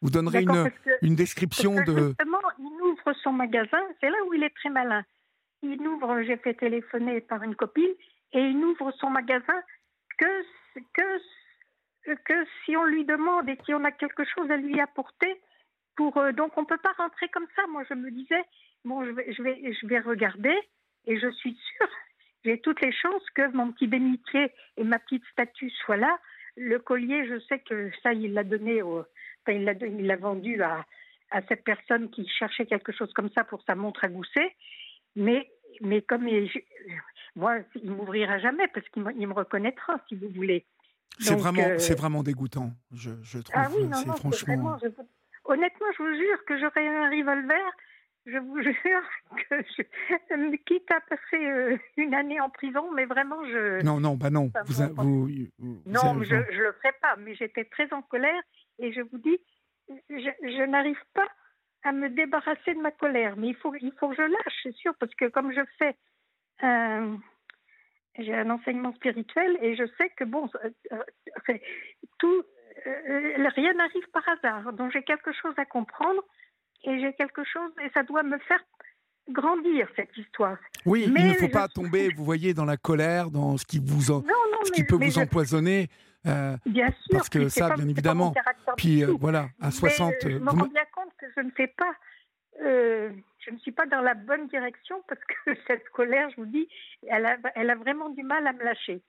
Vous 0.00 0.10
donnerez 0.10 0.40
une, 0.40 0.48
parce 0.48 0.78
que- 0.84 1.06
une 1.06 1.14
description 1.14 1.74
de... 1.84 2.08
Justement, 2.08 2.40
il 2.58 2.82
ouvre 2.82 3.12
son 3.22 3.32
magasin, 3.32 3.78
c'est 4.00 4.10
là 4.10 4.16
où 4.26 4.34
il 4.34 4.42
est 4.42 4.54
très 4.56 4.70
malin. 4.70 5.04
Il 5.62 5.80
ouvre, 5.86 6.22
j'ai 6.22 6.38
fait 6.38 6.54
téléphoner 6.54 7.20
par 7.20 7.42
une 7.44 7.54
copine, 7.54 7.92
et 8.32 8.40
il 8.40 8.58
n'ouvre 8.58 8.90
son 8.98 9.10
magasin 9.10 9.54
que, 10.18 10.42
que, 10.94 12.14
que 12.24 12.46
si 12.64 12.76
on 12.76 12.84
lui 12.84 13.04
demande 13.04 13.48
et 13.48 13.58
si 13.64 13.74
on 13.74 13.84
a 13.84 13.92
quelque 13.92 14.24
chose 14.24 14.50
à 14.50 14.56
lui 14.56 14.80
apporter. 14.80 15.40
Pour, 15.94 16.16
euh, 16.16 16.32
donc 16.32 16.56
on 16.56 16.62
ne 16.62 16.66
peut 16.66 16.78
pas 16.78 16.94
rentrer 16.96 17.28
comme 17.28 17.46
ça. 17.54 17.62
Moi, 17.68 17.84
je 17.88 17.94
me 17.94 18.10
disais, 18.10 18.42
bon, 18.84 19.04
je 19.04 19.10
vais, 19.10 19.32
je 19.32 19.42
vais, 19.42 19.72
je 19.72 19.86
vais 19.86 20.00
regarder, 20.00 20.58
et 21.04 21.20
je 21.20 21.30
suis 21.30 21.54
sûre, 21.54 21.88
j'ai 22.44 22.58
toutes 22.60 22.80
les 22.80 22.92
chances 22.92 23.28
que 23.34 23.50
mon 23.52 23.72
petit 23.72 23.86
bénitier 23.86 24.52
et 24.76 24.84
ma 24.84 24.98
petite 24.98 25.24
statue 25.32 25.70
soient 25.70 25.96
là. 25.96 26.18
Le 26.56 26.78
collier, 26.78 27.26
je 27.26 27.40
sais 27.48 27.60
que 27.60 27.90
ça, 28.02 28.12
il 28.12 28.34
l'a 28.34 28.44
donné 28.44 28.82
au, 28.82 29.04
Enfin, 29.44 29.58
il 29.58 29.64
l'a 29.64 29.72
il 29.72 30.06
l'a 30.06 30.16
vendu 30.16 30.62
à, 30.62 30.84
à 31.30 31.42
cette 31.48 31.64
personne 31.64 32.10
qui 32.10 32.28
cherchait 32.28 32.66
quelque 32.66 32.92
chose 32.92 33.12
comme 33.12 33.30
ça 33.30 33.44
pour 33.44 33.62
sa 33.64 33.74
montre 33.74 34.04
à 34.04 34.08
gousset. 34.08 34.54
Mais, 35.16 35.50
mais 35.80 36.02
comme 36.02 36.28
il, 36.28 36.50
moi, 37.34 37.58
il 37.74 37.90
m'ouvrira 37.90 38.38
jamais 38.38 38.68
parce 38.68 38.88
qu'il 38.90 39.02
me, 39.02 39.12
il 39.12 39.26
me 39.26 39.32
reconnaîtra, 39.32 39.98
si 40.08 40.14
vous 40.14 40.28
voulez. 40.28 40.64
C'est 41.18 41.34
Donc, 41.34 41.40
vraiment, 41.40 41.62
euh, 41.62 41.78
c'est 41.78 41.98
vraiment 41.98 42.22
dégoûtant, 42.22 42.70
je, 42.94 43.10
je 43.22 43.38
trouve. 43.38 43.54
Ah 43.54 43.68
oui, 43.74 43.84
non, 43.84 43.96
c'est 43.96 44.06
non, 44.06 44.14
c'est 44.14 44.20
franchement... 44.20 44.54
vraiment. 44.54 44.78
je 44.82 44.88
honnêtement, 45.44 45.86
je 45.98 46.02
vous 46.02 46.14
jure 46.14 46.44
que 46.46 46.58
j'aurais 46.58 46.86
un 46.86 47.10
revolver. 47.10 47.72
Je 48.26 48.38
vous 48.38 48.60
jure 48.62 49.08
que 49.48 49.62
je, 49.76 50.56
quitte 50.64 50.90
à 50.92 51.00
passer 51.00 51.44
euh, 51.44 51.76
une 51.96 52.14
année 52.14 52.40
en 52.40 52.50
prison, 52.50 52.90
mais 52.92 53.04
vraiment, 53.04 53.44
je. 53.46 53.82
Non, 53.82 53.98
non, 54.00 54.14
bah 54.14 54.30
non. 54.30 54.50
Vous, 54.66 54.74
va 54.74 54.84
a- 54.84 54.88
pas. 54.88 55.02
vous, 55.02 55.28
vous 55.58 55.82
Non, 55.86 56.16
avez- 56.16 56.24
je 56.26 56.34
ne 56.36 56.62
le 56.62 56.72
ferai 56.72 56.92
pas, 57.00 57.16
mais 57.16 57.34
j'étais 57.34 57.64
très 57.64 57.92
en 57.92 58.02
colère 58.02 58.40
et 58.78 58.92
je 58.92 59.00
vous 59.00 59.18
dis, 59.18 59.38
je, 59.88 60.30
je 60.42 60.64
n'arrive 60.66 61.02
pas 61.14 61.26
à 61.84 61.90
me 61.92 62.08
débarrasser 62.10 62.74
de 62.74 62.80
ma 62.80 62.92
colère, 62.92 63.36
mais 63.36 63.48
il 63.48 63.56
faut, 63.56 63.74
il 63.74 63.92
faut 63.98 64.10
que 64.10 64.14
je 64.16 64.22
lâche, 64.22 64.58
c'est 64.62 64.74
sûr, 64.76 64.94
parce 65.00 65.12
que 65.16 65.24
comme 65.26 65.52
je 65.52 65.62
fais 65.78 65.96
un, 66.60 67.18
j'ai 68.18 68.34
un 68.34 68.50
enseignement 68.50 68.94
spirituel 68.94 69.58
et 69.62 69.74
je 69.74 69.84
sais 69.98 70.10
que 70.10 70.22
bon, 70.22 70.48
euh, 70.64 70.70
euh, 70.92 71.58
tout, 72.20 72.44
euh, 72.86 73.48
rien 73.56 73.74
n'arrive 73.74 74.06
par 74.12 74.28
hasard, 74.28 74.72
donc 74.74 74.92
j'ai 74.92 75.02
quelque 75.02 75.32
chose 75.32 75.54
à 75.56 75.64
comprendre 75.64 76.22
et 76.84 77.00
j'ai 77.00 77.12
quelque 77.14 77.44
chose 77.44 77.70
et 77.84 77.90
ça 77.94 78.02
doit 78.02 78.22
me 78.22 78.38
faire 78.38 78.60
grandir 79.30 79.88
cette 79.96 80.16
histoire. 80.16 80.58
Oui, 80.84 81.04
il 81.06 81.12
Mais 81.12 81.28
ne 81.28 81.34
faut 81.34 81.46
je- 81.46 81.52
pas 81.52 81.68
tomber, 81.68 82.08
vous 82.16 82.24
voyez, 82.24 82.54
dans 82.54 82.64
la 82.64 82.76
colère, 82.76 83.30
dans 83.30 83.56
ce 83.56 83.64
qui 83.64 83.78
vous, 83.78 84.10
en- 84.10 84.20
Non, 84.22 84.22
non, 84.50 84.58
ce 84.64 84.70
mais, 84.70 84.76
qui 84.76 84.84
peut 84.84 84.98
mais 84.98 85.06
vous 85.06 85.12
je- 85.12 85.20
empoisonner. 85.20 85.88
euh, 86.26 86.56
bien 86.66 86.88
sûr, 86.88 87.12
parce 87.12 87.28
que 87.28 87.48
ça, 87.48 87.68
pas- 87.68 87.76
bien 87.76 87.88
évidemment, 87.88 88.34
puis 88.76 89.04
euh, 89.04 89.14
voilà, 89.20 89.48
à 89.60 89.66
Mais, 89.66 89.70
60, 89.70 90.12
euh, 90.24 90.30
je 90.30 90.38
me 90.38 90.50
rends 90.50 90.66
bien 90.66 90.84
compte 90.94 91.12
que 91.18 91.26
je 91.36 91.42
ne 91.42 91.50
fais 91.52 91.68
pas, 91.68 91.92
euh, 92.62 93.10
je 93.46 93.50
ne 93.52 93.58
suis 93.58 93.72
pas 93.72 93.86
dans 93.86 94.00
la 94.00 94.14
bonne 94.14 94.48
direction 94.48 95.02
parce 95.08 95.20
que 95.24 95.54
cette 95.68 95.88
colère, 95.90 96.28
je 96.30 96.36
vous 96.36 96.46
dis, 96.46 96.68
elle 97.08 97.26
a, 97.26 97.36
elle 97.54 97.70
a 97.70 97.76
vraiment 97.76 98.08
du 98.10 98.22
mal 98.24 98.46
à 98.46 98.52
me 98.52 98.62
lâcher. 98.64 99.02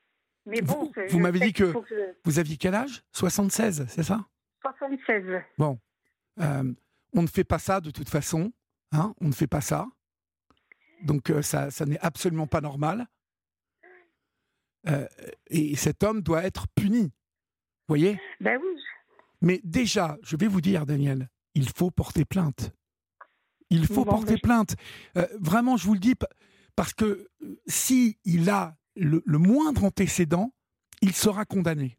Mais 0.46 0.62
bon, 0.62 0.92
Vous- 0.96 1.08
vous 1.10 1.20
m'avez 1.20 1.40
dit 1.40 1.54
que- 1.54 1.72
je- 1.90 2.14
vous 2.26 2.38
aviez 2.40 2.58
quel 2.58 2.76
âge? 2.76 3.02
76, 3.14 3.86
c'est 3.88 4.04
ça? 4.04 4.20
76. 4.62 5.24
Euh, 6.42 6.74
On 7.14 7.22
ne 7.22 7.28
fait 7.28 7.44
pas 7.44 7.60
ça 7.60 7.80
de 7.82 7.92
toute 7.92 8.10
façon. 8.10 8.52
Hein 8.92 9.14
on 9.22 9.28
ne 9.28 9.34
fait 9.34 9.48
pas 9.48 9.62
ça. 9.62 9.88
Donc 11.04 11.30
euh, 11.30 11.42
ça, 11.42 11.70
ça 11.72 11.86
n'est 11.86 12.00
absolument 12.00 12.48
pas 12.48 12.62
normal. 12.62 13.08
Euh, 14.88 15.08
et 15.48 15.76
cet 15.76 16.04
homme 16.04 16.22
doit 16.22 16.44
être 16.44 16.68
puni. 16.76 17.04
Vous 17.04 17.12
voyez 17.88 18.20
Ben 18.42 18.60
oui, 18.62 18.82
Mais 19.42 19.62
déjà, 19.64 20.18
je 20.24 20.36
vais 20.36 20.48
vous 20.48 20.62
dire, 20.62 20.86
Daniel, 20.86 21.30
il 21.56 21.70
faut 21.70 21.92
porter 21.92 22.26
plainte. 22.26 22.72
Il 23.70 23.86
faut 23.88 24.04
Bon, 24.06 24.12
porter 24.12 24.38
plainte. 24.38 24.76
Euh, 25.18 25.28
vraiment, 25.40 25.78
je 25.78 25.86
vous 25.86 25.94
le 25.94 26.00
dis, 26.00 26.16
pa- 26.16 26.30
parce 26.76 26.94
que 26.94 27.30
si 27.66 28.20
il 28.26 28.50
a 28.50 28.76
le, 28.96 29.24
le 29.26 29.38
moindre 29.38 29.84
antécédent, 29.86 30.54
il 31.02 31.14
sera 31.14 31.46
condamné. 31.46 31.98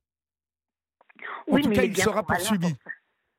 En 1.49 1.55
oui, 1.55 1.63
tout 1.63 1.71
cas, 1.71 1.83
il 1.85 1.97
sera 1.97 2.23
poursuivi. 2.27 2.75
pour. 2.75 2.93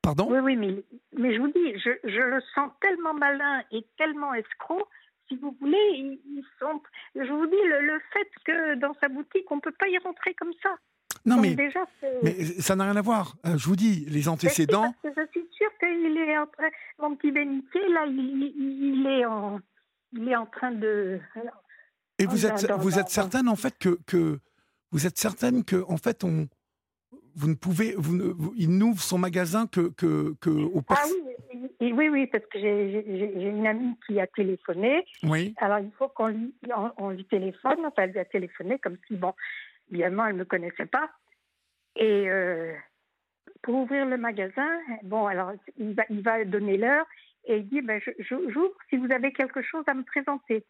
Pardon 0.06 0.28
Oui, 0.30 0.38
oui, 0.38 0.54
mais, 0.56 0.84
mais 1.18 1.34
je 1.34 1.40
vous 1.40 1.48
dis, 1.48 1.78
je, 1.84 1.90
je 2.04 2.20
le 2.20 2.40
sens 2.54 2.70
tellement 2.80 3.12
malin 3.12 3.62
et 3.72 3.84
tellement 3.98 4.32
escroc. 4.34 4.86
Si 5.26 5.34
vous 5.36 5.56
voulez, 5.60 5.76
ils, 5.94 6.20
ils 6.36 6.44
sont. 6.60 6.80
Je 7.16 7.28
vous 7.32 7.46
dis, 7.46 7.56
le, 7.64 7.80
le 7.86 7.98
fait 8.12 8.28
que 8.44 8.74
dans 8.76 8.94
sa 9.00 9.08
boutique, 9.08 9.50
on 9.50 9.56
ne 9.56 9.60
peut 9.60 9.74
pas 9.76 9.88
y 9.88 9.98
rentrer 9.98 10.32
comme 10.34 10.52
ça. 10.62 10.70
Non, 11.24 11.34
Donc 11.36 11.44
mais, 11.44 11.54
déjà, 11.56 11.80
mais 12.22 12.44
ça 12.44 12.76
n'a 12.76 12.84
rien 12.84 12.94
à 12.94 13.02
voir. 13.02 13.34
Euh, 13.46 13.58
je 13.58 13.66
vous 13.66 13.74
dis, 13.74 14.04
les 14.08 14.22
si, 14.22 14.28
antécédents, 14.28 14.92
parce 15.02 15.14
que 15.16 15.20
je 15.22 15.26
suis 15.40 15.48
sûre 15.50 15.70
qu'il 15.80 16.16
est 16.16 16.38
en 16.38 16.46
train, 16.46 16.68
mon 17.00 17.16
petit 17.16 17.32
bénitier, 17.32 17.88
là, 17.88 18.04
il, 18.06 18.52
il- 18.56 19.06
est 19.08 19.24
en, 19.24 19.58
il 20.12 20.28
est 20.28 20.36
en 20.36 20.46
train 20.46 20.70
de. 20.70 21.18
et 22.20 22.26
vous 22.26 22.46
dans- 22.46 22.54
êtes, 22.56 22.70
vous 22.78 22.98
êtes 23.00 23.08
certaine 23.08 23.48
en 23.48 23.56
fait 23.56 23.76
que, 23.78 23.98
que 24.06 24.38
vous 24.92 25.04
êtes 25.06 25.18
certaine 25.18 25.64
que 25.64 25.82
en 25.88 25.96
fait 25.96 26.22
on, 26.22 26.46
vous 27.36 27.48
ne 27.48 27.54
pouvez, 27.54 27.94
vous, 27.96 28.16
ne- 28.16 28.32
vous- 28.32 28.54
il 28.56 28.70
n'ouvre 28.78 29.00
son 29.00 29.18
magasin 29.18 29.66
que, 29.66 29.90
que, 29.90 30.34
que 30.40 30.50
aux 30.50 30.82
Ah 30.88 31.02
oui, 31.06 31.68
oui, 31.80 31.92
oui, 31.92 32.08
oui, 32.08 32.26
parce 32.26 32.44
que 32.46 32.58
j'ai 32.58 32.90
j'ai- 32.90 33.32
j'ai 33.40 33.48
une 33.48 33.66
amie 33.66 33.94
qui 34.06 34.18
a 34.20 34.26
téléphoné. 34.26 35.04
oui. 35.22 35.54
Alors, 35.58 35.78
il 35.80 35.90
faut 35.98 36.08
qu'on 36.08 36.28
lui, 36.28 36.54
on, 36.74 36.90
on 36.96 37.10
lui 37.10 37.24
téléphone. 37.26 37.84
Enfin, 37.86 38.02
elle 38.04 38.12
lui 38.12 38.18
a 38.18 38.24
téléphoné 38.24 38.78
comme 38.78 38.96
si, 39.06 39.14
bon, 39.16 39.34
évidemment, 39.90 40.26
elle 40.26 40.34
ne 40.34 40.40
me 40.40 40.44
connaissait 40.44 40.86
pas. 40.86 41.10
Et 41.96 42.28
euh, 42.28 42.72
pour 43.62 43.74
ouvrir 43.74 44.06
le 44.06 44.16
magasin, 44.16 44.68
bon, 45.02 45.26
alors, 45.26 45.52
il 45.78 45.94
va, 45.94 46.04
il 46.10 46.22
va 46.22 46.44
donner 46.44 46.76
l'heure 46.76 47.06
et 47.44 47.58
il 47.58 47.68
dit, 47.68 47.80
ben, 47.82 48.00
je- 48.04 48.10
je- 48.18 48.50
j'ouvre 48.50 48.74
si 48.90 48.96
vous 48.96 49.10
avez 49.12 49.32
quelque 49.32 49.62
chose 49.62 49.84
à 49.86 49.94
me 49.94 50.02
présenter 50.04 50.64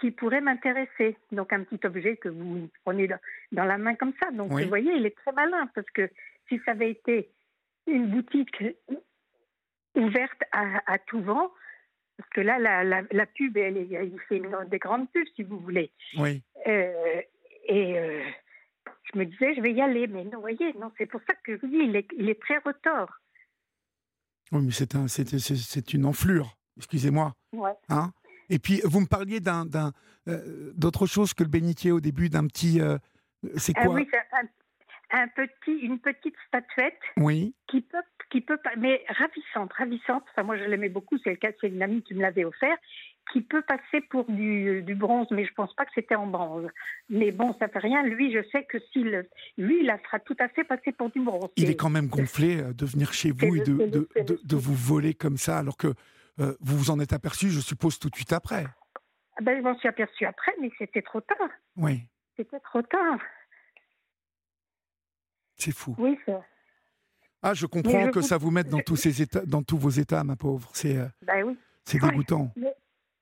qui 0.00 0.10
pourrait 0.10 0.40
m'intéresser. 0.40 1.16
Donc, 1.32 1.52
un 1.52 1.62
petit 1.64 1.84
objet 1.86 2.16
que 2.16 2.28
vous 2.28 2.68
prenez 2.84 3.08
dans, 3.52 3.64
la 3.64 3.78
main 3.78 3.94
comme 3.94 4.12
ça. 4.22 4.30
Donc, 4.30 4.52
Oui. 4.52 4.62
vous 4.64 4.68
voyez, 4.68 4.92
il 4.94 5.06
est 5.06 5.16
très 5.16 5.32
malin 5.32 5.66
parce 5.74 5.88
que 5.90 6.10
si 6.48 6.60
ça 6.64 6.72
avait 6.72 6.90
été 6.90 7.30
une 7.86 8.08
boutique 8.08 8.62
ouverte 9.94 10.42
à, 10.52 10.92
à 10.92 10.98
tout 10.98 11.20
vent, 11.22 11.52
parce 12.16 12.30
que 12.30 12.40
là, 12.40 12.58
la, 12.58 12.84
la, 12.84 13.02
la 13.10 13.26
pub, 13.26 13.56
elle, 13.56 13.76
il 13.76 14.20
fait 14.28 14.36
une- 14.38 14.68
des 14.68 14.78
grandes 14.78 15.10
pubs, 15.10 15.26
si 15.34 15.42
vous 15.42 15.58
voulez. 15.58 15.90
Oui. 16.18 16.42
Euh, 16.66 17.22
et 17.66 17.98
euh, 17.98 18.22
je 19.12 19.18
me 19.18 19.24
disais, 19.24 19.54
je 19.54 19.60
vais 19.60 19.72
y 19.72 19.80
aller. 19.80 20.06
Mais 20.06 20.24
non, 20.24 20.32
vous 20.36 20.40
voyez, 20.40 20.72
non, 20.74 20.92
c'est 20.98 21.06
pour 21.06 21.20
ça 21.26 21.34
que 21.44 21.56
je 21.56 21.60
vous 21.60 21.68
dis, 21.68 21.78
il 21.78 21.96
est, 21.96 22.06
il 22.16 22.28
est 22.28 22.40
très 22.40 22.58
retort. 22.58 23.10
Oui, 24.52 24.62
mais 24.64 24.72
c'est 24.72 24.94
un, 24.94 25.06
une 25.94 26.04
enflure. 26.04 26.56
Excusez-moi. 26.76 27.34
Ouais. 27.52 27.72
Hein? 27.88 28.12
Et 28.50 28.58
puis 28.58 28.80
vous 28.84 29.00
me 29.00 29.06
parliez 29.06 29.40
d'un, 29.40 29.64
d'un, 29.66 29.92
euh, 30.28 30.72
d'autre 30.76 31.06
chose 31.06 31.34
que 31.34 31.42
le 31.42 31.48
bénitier 31.48 31.92
au 31.92 32.00
début, 32.00 32.28
d'un 32.28 32.46
petit. 32.46 32.80
euh, 32.80 32.98
c'est 33.56 33.72
Ah 33.76 33.84
quoi 33.86 33.94
oui, 33.94 34.08
c'est 34.10 34.18
un, 34.36 35.22
un 35.22 35.28
petit, 35.28 35.78
une 35.82 35.98
petite 35.98 36.34
statuette 36.48 36.98
Oui. 37.18 37.54
qui 37.68 37.80
peut, 37.82 37.98
qui 38.30 38.40
peut 38.40 38.58
mais 38.78 39.04
ravissante, 39.08 39.72
ravissante. 39.72 40.24
Enfin, 40.30 40.42
moi, 40.42 40.56
je 40.56 40.64
l'aimais 40.64 40.88
beaucoup. 40.88 41.18
C'est 41.22 41.30
le 41.30 41.36
cas, 41.36 41.50
c'est 41.60 41.68
une 41.68 41.82
amie 41.82 42.02
qui 42.02 42.14
me 42.14 42.22
l'avait 42.22 42.44
offert, 42.44 42.76
qui 43.32 43.40
peut 43.42 43.62
passer 43.62 44.00
pour 44.10 44.24
du, 44.30 44.82
du 44.82 44.94
bronze, 44.94 45.26
mais 45.30 45.44
je 45.46 45.52
pense 45.54 45.74
pas 45.74 45.84
que 45.84 45.92
c'était 45.94 46.14
en 46.14 46.26
bronze. 46.26 46.68
Mais 47.10 47.30
bon, 47.32 47.54
ça 47.58 47.68
fait 47.68 47.78
rien. 47.78 48.02
Lui, 48.02 48.32
je 48.32 48.42
sais 48.50 48.64
que 48.64 48.78
s'il, 48.92 49.26
lui, 49.56 49.80
il 49.80 49.86
la 49.86 49.98
fera 49.98 50.18
tout 50.20 50.36
à 50.40 50.48
fait 50.48 50.64
passer 50.64 50.92
pour 50.92 51.10
du 51.10 51.20
bronze. 51.20 51.48
Il 51.56 51.70
est 51.70 51.76
quand 51.76 51.90
même 51.90 52.08
gonflé 52.08 52.60
euh, 52.60 52.72
de 52.72 52.84
venir 52.86 53.12
chez 53.12 53.30
vous 53.30 53.56
et 53.56 53.60
de, 53.60 54.08
de 54.44 54.56
vous 54.56 54.74
voler 54.74 55.14
comme 55.14 55.36
ça, 55.36 55.58
alors 55.58 55.76
que 55.76 55.94
euh, 56.40 56.56
vous 56.60 56.76
vous 56.78 56.90
en 56.90 57.00
êtes 57.00 57.12
aperçu, 57.12 57.50
je 57.50 57.60
suppose, 57.60 57.98
tout 57.98 58.08
de 58.10 58.14
suite 58.16 58.32
après. 58.32 58.64
Ah 59.36 59.42
ben, 59.42 59.56
je 59.56 59.62
m'en 59.62 59.76
suis 59.78 59.88
aperçue 59.88 60.24
après, 60.26 60.52
mais 60.60 60.70
c'était 60.78 61.02
trop 61.02 61.20
tard. 61.20 61.48
Oui, 61.76 62.02
C'était 62.36 62.60
trop 62.60 62.82
tard. 62.82 63.18
c'est 65.56 65.72
fou. 65.74 65.94
Oui, 65.98 66.18
ça. 66.26 66.44
Ah, 67.42 67.54
je 67.54 67.66
comprends 67.66 68.06
je 68.06 68.10
que 68.10 68.18
vous- 68.20 68.26
ça 68.26 68.38
vous 68.38 68.50
mette 68.50 68.68
dans 68.68 68.80
tous, 68.80 68.96
ces 68.96 69.20
états, 69.22 69.44
dans 69.44 69.62
tous 69.62 69.76
vos 69.78 69.90
états, 69.90 70.24
ma 70.24 70.36
pauvre. 70.36 70.70
C'est 70.72 70.96
euh, 70.96 71.06
Ben 71.22 71.42
oui. 71.44 71.58
c'est 71.84 72.02
Ouais. 72.02 72.08
dégoûtant. 72.10 72.50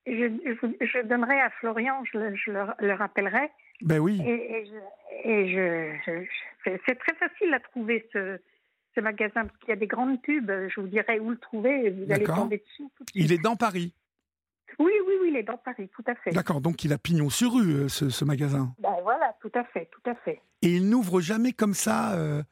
Je, 0.07 0.11
je, 0.81 1.02
donnerai 1.07 1.40
à 1.40 1.50
Florian, 1.61 2.02
je, 2.04 2.19
le, 2.19 2.92
rappellerai, 2.95 3.50
Ben 3.83 3.99
oui. 4.00 4.21
Et, 4.25 4.64
et 5.25 5.52
je, 5.54 6.26
c'est 6.87 6.99
très 6.99 7.14
facile 7.14 7.54
à 7.54 7.61
trouver 7.61 8.09
ce, 8.12 8.40
ce 8.95 9.01
magasin 9.01 9.47
parce 9.47 9.57
qu'il 9.59 9.69
y 9.71 9.73
a 9.73 9.77
des 9.77 9.87
grandes 9.87 10.21
pubs. 10.23 10.51
Je 10.69 10.81
vous 10.81 10.87
dirai 10.87 11.19
où 11.21 11.31
le 11.31 11.39
trouver. 11.39 11.91
Vous 11.91 12.11
allez 12.13 12.25
tomber 12.25 12.59
dessus. 12.59 12.89
il 13.15 13.33
est 13.33 13.43
dans 13.43 13.57
Paris. 13.57 13.95
Oui, 14.79 14.93
oui, 15.07 15.15
oui, 15.21 15.29
il 15.31 15.37
est 15.37 15.43
dans 15.43 15.59
Paris, 15.59 15.91
tout 15.95 16.05
à 16.07 16.15
fait. 16.15 16.31
D'accord, 16.31 16.63
donc 16.63 16.83
il 16.85 16.93
a 16.93 16.99
pignon 16.99 17.29
sur 17.29 17.53
rue, 17.53 17.75
euh, 17.75 17.89
ce, 17.89 18.09
ce 18.09 18.25
magasin. 18.25 18.75
Ben 18.79 18.97
voilà, 19.03 19.37
tout 19.43 19.53
à 19.55 19.65
fait, 19.65 19.91
tout 19.93 20.11
à 20.11 20.15
fait. 20.15 20.41
Et 20.63 20.69
il 20.69 20.89
n'ouvre 20.89 21.21
jamais 21.21 21.53
comme 21.53 21.75
ça 21.75 22.17
euh... 22.17 22.43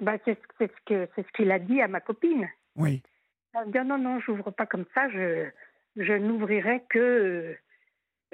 ben, 0.00 0.18
C'est 0.24 0.38
ce 0.58 0.66
qu'il 0.86 1.08
ce 1.16 1.32
qu'il 1.36 1.50
a 1.50 1.58
dit 1.58 1.82
à 1.82 1.88
ma 1.88 2.00
copine. 2.00 2.48
Oui. 2.76 3.02
Il 3.66 3.72
dit 3.72 3.78
non, 3.86 3.98
non, 3.98 4.20
j'ouvre 4.20 4.50
pas 4.50 4.64
comme 4.66 4.86
ça, 4.94 5.08
je, 5.10 5.48
je 5.96 6.12
n'ouvrirai 6.12 6.82
que. 6.88 6.98
Euh, 6.98 7.58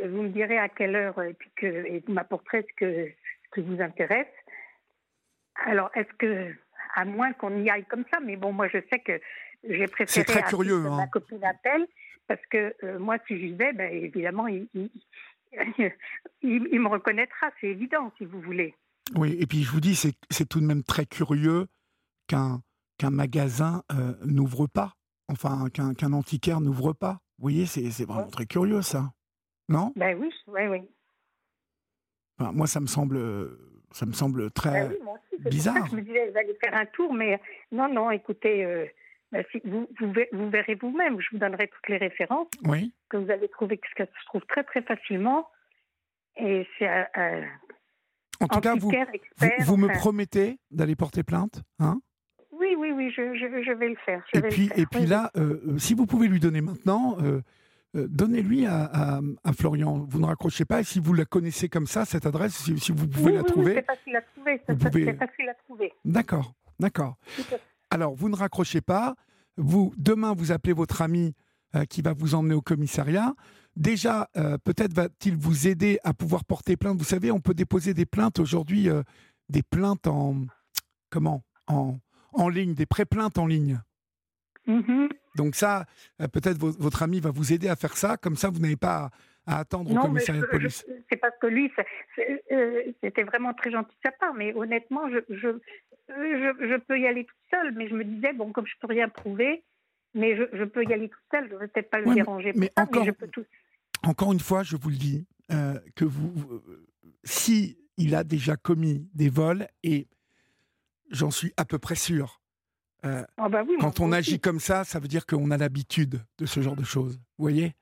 vous 0.02 0.22
me 0.22 0.28
direz 0.28 0.58
à 0.58 0.68
quelle 0.68 0.96
heure 0.96 1.20
et 1.22 1.34
puis 1.34 1.50
que 1.56 1.66
et 1.66 2.02
vous 2.06 2.12
m'apporterez 2.12 2.62
ce 2.62 2.74
que, 2.76 3.08
ce 3.44 3.54
qui 3.54 3.66
vous 3.66 3.82
intéresse. 3.82 4.26
Alors, 5.66 5.90
est-ce 5.94 6.12
que, 6.18 6.54
à 6.94 7.04
moins 7.04 7.32
qu'on 7.32 7.62
y 7.62 7.70
aille 7.70 7.84
comme 7.86 8.04
ça, 8.12 8.20
mais 8.20 8.36
bon, 8.36 8.52
moi 8.52 8.68
je 8.68 8.78
sais 8.90 8.98
que 9.00 9.20
j'ai 9.68 9.86
préféré 9.86 10.24
très 10.24 10.42
curieux, 10.42 10.86
hein. 10.86 10.96
ma 10.96 11.06
copine 11.06 11.44
appelle, 11.44 11.86
parce 12.26 12.44
que 12.50 12.74
euh, 12.84 12.98
moi, 12.98 13.16
si 13.26 13.38
j'y 13.38 13.52
vais, 13.52 13.72
ben, 13.72 13.92
évidemment, 13.92 14.46
il, 14.46 14.68
il, 15.52 15.92
il, 16.42 16.80
me 16.80 16.88
reconnaîtra, 16.88 17.50
c'est 17.60 17.68
évident, 17.68 18.12
si 18.18 18.24
vous 18.24 18.40
voulez. 18.40 18.74
Oui, 19.16 19.36
et 19.40 19.46
puis 19.46 19.62
je 19.62 19.70
vous 19.70 19.80
dis, 19.80 19.96
c'est 19.96 20.48
tout 20.48 20.60
de 20.60 20.66
même 20.66 20.84
très 20.84 21.06
curieux 21.06 21.66
qu'un 22.26 22.62
qu'un 23.00 23.10
magasin 23.10 23.82
euh, 23.92 24.12
n'ouvre 24.26 24.66
pas, 24.66 24.92
enfin 25.28 25.70
qu'un 25.70 26.12
antiquaire 26.12 26.60
n'ouvre 26.60 26.92
pas. 26.92 27.20
Vous 27.38 27.44
voyez, 27.44 27.64
c'est 27.64 28.04
vraiment 28.04 28.28
très 28.28 28.44
curieux 28.44 28.82
ça, 28.82 29.10
non? 29.70 29.92
Ben 29.96 30.18
oui, 30.20 30.30
oui, 30.48 30.66
oui. 30.66 30.80
Enfin, 32.38 32.52
moi, 32.52 32.66
ça 32.66 32.80
me 32.80 32.86
semble, 32.86 33.16
ça 33.92 34.06
me 34.06 34.12
semble 34.12 34.50
très 34.50 34.70
ben 34.70 34.90
oui, 34.90 34.98
moi 35.02 35.14
aussi, 35.32 35.42
bizarre. 35.48 35.74
Pour 35.74 35.84
ça 35.84 35.90
que 35.90 35.96
je 35.96 36.00
me 36.00 36.06
disais, 36.06 36.32
j'allais 36.32 36.56
faire 36.62 36.74
un 36.74 36.86
tour, 36.86 37.12
mais 37.12 37.40
non, 37.72 37.92
non, 37.92 38.10
écoutez, 38.10 38.64
euh, 38.64 38.86
si, 39.50 39.60
vous, 39.64 39.88
vous, 40.00 40.12
vous, 40.32 40.50
verrez 40.50 40.74
vous-même, 40.74 41.20
je 41.20 41.26
vous 41.32 41.38
donnerai 41.38 41.68
toutes 41.68 41.88
les 41.88 41.98
références 41.98 42.48
oui. 42.64 42.92
que 43.08 43.16
vous 43.16 43.30
allez 43.30 43.48
trouver, 43.48 43.78
que 43.78 44.04
se 44.04 44.26
trouve 44.26 44.42
très 44.46 44.64
très 44.64 44.82
facilement. 44.82 45.48
Et 46.36 46.66
c'est 46.78 46.88
euh, 46.88 47.42
en 48.40 48.48
tout 48.48 48.60
cas, 48.60 48.74
vous, 48.74 48.90
expert, 48.90 49.52
vous, 49.58 49.64
vous 49.64 49.76
me 49.76 49.88
promettez 49.88 50.58
d'aller 50.70 50.96
porter 50.96 51.22
plainte, 51.22 51.62
hein? 51.78 52.00
Oui, 52.52 52.74
oui, 52.76 52.92
oui, 52.92 53.10
je, 53.16 53.34
je, 53.34 53.62
je, 53.62 53.72
vais 53.72 53.88
le 53.88 53.96
faire. 54.04 54.22
et, 54.34 54.40
vais 54.40 54.48
puis, 54.48 54.62
le 54.64 54.68
faire. 54.68 54.78
et 54.78 54.86
puis 54.86 55.06
là, 55.06 55.30
euh, 55.36 55.78
si 55.78 55.94
vous 55.94 56.06
pouvez 56.06 56.28
lui 56.28 56.40
donner 56.40 56.60
maintenant, 56.60 57.16
euh, 57.22 57.40
euh, 57.96 58.06
donnez-lui 58.08 58.66
à, 58.66 58.84
à, 58.84 59.20
à, 59.44 59.52
Florian. 59.52 60.06
Vous 60.08 60.20
ne 60.20 60.26
raccrochez 60.26 60.64
pas. 60.64 60.84
Si 60.84 61.00
vous 61.00 61.12
la 61.14 61.24
connaissez 61.24 61.68
comme 61.68 61.86
ça, 61.86 62.04
cette 62.04 62.26
adresse, 62.26 62.54
si, 62.54 62.78
si 62.78 62.92
vous 62.92 63.08
pouvez 63.08 63.26
oui, 63.26 63.32
la 63.34 63.40
oui, 63.42 63.46
trouver. 63.46 63.74
c'est 63.74 63.86
facile 63.86 64.16
à 64.16 64.22
trouver. 64.22 64.62
C'est 64.66 64.78
pouvez... 64.78 65.12
facile 65.14 65.48
à 65.48 65.54
trouver. 65.54 65.92
D'accord, 66.04 66.54
d'accord. 66.78 67.16
Alors, 67.90 68.14
vous 68.14 68.28
ne 68.28 68.36
raccrochez 68.36 68.80
pas. 68.80 69.14
Vous, 69.56 69.92
demain, 69.96 70.34
vous 70.34 70.52
appelez 70.52 70.72
votre 70.72 71.02
ami 71.02 71.34
euh, 71.74 71.84
qui 71.84 72.02
va 72.02 72.12
vous 72.12 72.34
emmener 72.34 72.54
au 72.54 72.62
commissariat. 72.62 73.34
Déjà, 73.76 74.28
euh, 74.36 74.56
peut-être 74.58 74.94
va-t-il 74.94 75.36
vous 75.36 75.66
aider 75.66 75.98
à 76.04 76.14
pouvoir 76.14 76.44
porter 76.44 76.76
plainte. 76.76 76.98
Vous 76.98 77.04
savez, 77.04 77.30
on 77.30 77.40
peut 77.40 77.54
déposer 77.54 77.94
des 77.94 78.06
plaintes 78.06 78.38
aujourd'hui, 78.38 78.88
des 79.48 79.62
plaintes 79.62 80.06
en 80.06 80.36
comment 81.10 81.42
en, 81.66 81.98
en 82.32 82.48
ligne, 82.48 82.74
des 82.74 82.86
pré-plaintes 82.86 83.38
en 83.38 83.46
ligne. 83.46 83.80
Mm 84.66 84.80
-hmm. 84.80 85.08
Donc 85.36 85.54
ça, 85.54 85.86
euh, 86.20 86.28
peut-être 86.28 86.58
votre 86.58 87.02
ami 87.02 87.20
va 87.20 87.30
vous 87.30 87.52
aider 87.52 87.68
à 87.68 87.76
faire 87.76 87.96
ça. 87.96 88.16
Comme 88.16 88.36
ça, 88.36 88.50
vous 88.50 88.58
n'avez 88.58 88.76
pas 88.76 89.10
à, 89.46 89.56
à 89.56 89.58
attendre 89.60 89.92
non, 89.92 90.00
au 90.00 90.04
commissariat 90.06 90.42
je, 90.42 90.46
de 90.46 90.50
police. 90.50 90.86
C'est 91.10 91.16
parce 91.16 91.36
que 91.40 91.46
lui, 91.46 91.72
c'était 93.02 93.22
vraiment 93.22 93.54
très 93.54 93.70
gentil 93.70 93.94
de 93.96 94.00
sa 94.10 94.12
part. 94.12 94.34
Mais 94.34 94.54
honnêtement, 94.54 95.08
je, 95.10 95.18
je, 95.28 95.58
je, 96.08 96.76
peux 96.78 96.98
y 96.98 97.06
aller 97.06 97.24
toute 97.24 97.50
seule. 97.50 97.74
Mais 97.74 97.88
je 97.88 97.94
me 97.94 98.04
disais, 98.04 98.32
bon, 98.32 98.52
comme 98.52 98.66
je 98.66 98.74
peux 98.80 98.88
rien 98.88 99.08
prouver, 99.08 99.62
mais 100.14 100.36
je, 100.36 100.64
peux 100.64 100.84
y 100.84 100.92
aller 100.92 101.08
toute 101.08 101.22
seule, 101.30 101.48
je 101.48 101.54
ne 101.54 101.58
vais 101.60 101.68
peut-être 101.68 101.90
pas 101.90 102.00
le 102.00 102.08
ouais, 102.08 102.14
déranger. 102.14 102.52
Mais, 102.56 102.70
ça, 102.76 102.82
encore, 102.82 103.02
mais 103.02 103.08
je 103.08 103.12
peux 103.12 103.28
tout... 103.28 103.44
encore 104.02 104.32
une 104.32 104.40
fois, 104.40 104.62
je 104.62 104.76
vous 104.76 104.90
le 104.90 104.96
dis, 104.96 105.26
euh, 105.52 105.78
que 105.94 106.04
vous, 106.04 106.62
si 107.24 107.78
il 107.96 108.14
a 108.14 108.24
déjà 108.24 108.56
commis 108.56 109.08
des 109.14 109.28
vols, 109.28 109.68
et 109.82 110.08
j'en 111.10 111.30
suis 111.30 111.52
à 111.56 111.64
peu 111.64 111.78
près 111.78 111.94
sûr, 111.94 112.39
euh, 113.04 113.24
ah 113.36 113.48
bah 113.48 113.62
oui, 113.66 113.76
quand 113.80 114.00
on 114.00 114.08
aussi. 114.08 114.14
agit 114.18 114.40
comme 114.40 114.60
ça, 114.60 114.84
ça 114.84 114.98
veut 114.98 115.08
dire 115.08 115.24
qu'on 115.26 115.50
a 115.50 115.56
l'habitude 115.56 116.22
de 116.38 116.46
ce 116.46 116.60
genre 116.60 116.76
de 116.76 116.84
choses. 116.84 117.14
Vous 117.38 117.42
voyez? 117.44 117.74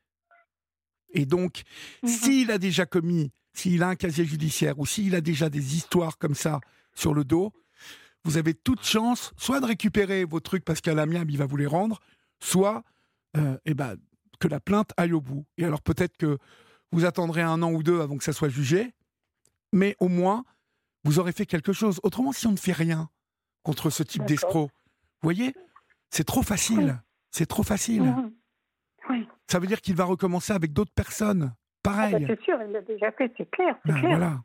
Et 1.14 1.26
donc, 1.26 1.62
Mm 2.02 2.06
-hmm. 2.06 2.10
s'il 2.20 2.50
a 2.50 2.58
déjà 2.58 2.86
commis, 2.86 3.30
s'il 3.52 3.82
a 3.82 3.88
un 3.88 3.96
casier 3.96 4.24
judiciaire, 4.24 4.78
ou 4.78 4.86
s'il 4.86 5.14
a 5.14 5.20
déjà 5.20 5.48
des 5.50 5.74
histoires 5.76 6.18
comme 6.18 6.34
ça 6.34 6.60
sur 6.94 7.14
le 7.14 7.24
dos, 7.24 7.52
vous 8.24 8.36
avez 8.36 8.54
toute 8.54 8.84
chance, 8.84 9.32
soit 9.36 9.60
de 9.60 9.66
récupérer 9.66 10.24
vos 10.24 10.40
trucs 10.40 10.64
parce 10.64 10.80
qu'à 10.80 10.94
l'amiable, 10.94 11.30
il 11.32 11.38
va 11.38 11.46
vous 11.46 11.56
les 11.56 11.66
rendre, 11.66 11.98
soit 12.40 12.84
euh, 13.36 13.56
eh 13.64 13.74
ben, 13.74 13.96
que 14.38 14.48
la 14.48 14.60
plainte 14.60 14.90
aille 14.96 15.12
au 15.14 15.20
bout. 15.20 15.44
Et 15.56 15.64
alors 15.64 15.80
peut-être 15.82 16.16
que 16.16 16.38
vous 16.92 17.04
attendrez 17.04 17.42
un 17.42 17.62
an 17.62 17.72
ou 17.72 17.82
deux 17.82 18.00
avant 18.00 18.16
que 18.18 18.24
ça 18.24 18.32
soit 18.32 18.48
jugé, 18.50 18.92
mais 19.72 19.96
au 19.98 20.08
moins, 20.08 20.44
vous 21.04 21.18
aurez 21.18 21.32
fait 21.32 21.46
quelque 21.46 21.72
chose. 21.72 22.00
Autrement, 22.02 22.32
si 22.32 22.46
on 22.46 22.52
ne 22.52 22.58
fait 22.58 22.72
rien 22.86 23.08
contre 23.62 23.90
ce 23.90 24.02
type 24.02 24.24
d'escroc, 24.26 24.70
voyez, 25.22 25.54
c'est 26.10 26.24
trop 26.24 26.42
facile. 26.42 26.78
Oui. 26.78 27.04
C'est 27.30 27.46
trop 27.46 27.62
facile. 27.62 28.02
Mmh. 28.02 28.32
Oui. 29.10 29.28
Ça 29.46 29.58
veut 29.58 29.66
dire 29.66 29.80
qu'il 29.80 29.96
va 29.96 30.04
recommencer 30.04 30.52
avec 30.52 30.72
d'autres 30.72 30.92
personnes. 30.94 31.54
Pareil. 31.82 32.14
Ah 32.16 32.18
bah 32.18 32.26
c'est 32.28 32.42
sûr, 32.42 32.58
il 32.66 32.72
l'a 32.72 32.82
déjà 32.82 33.12
fait, 33.12 33.32
c'est 33.36 33.50
clair. 33.50 33.76
Ben, 33.84 33.94
clair. 33.94 34.10
voilà. 34.10 34.40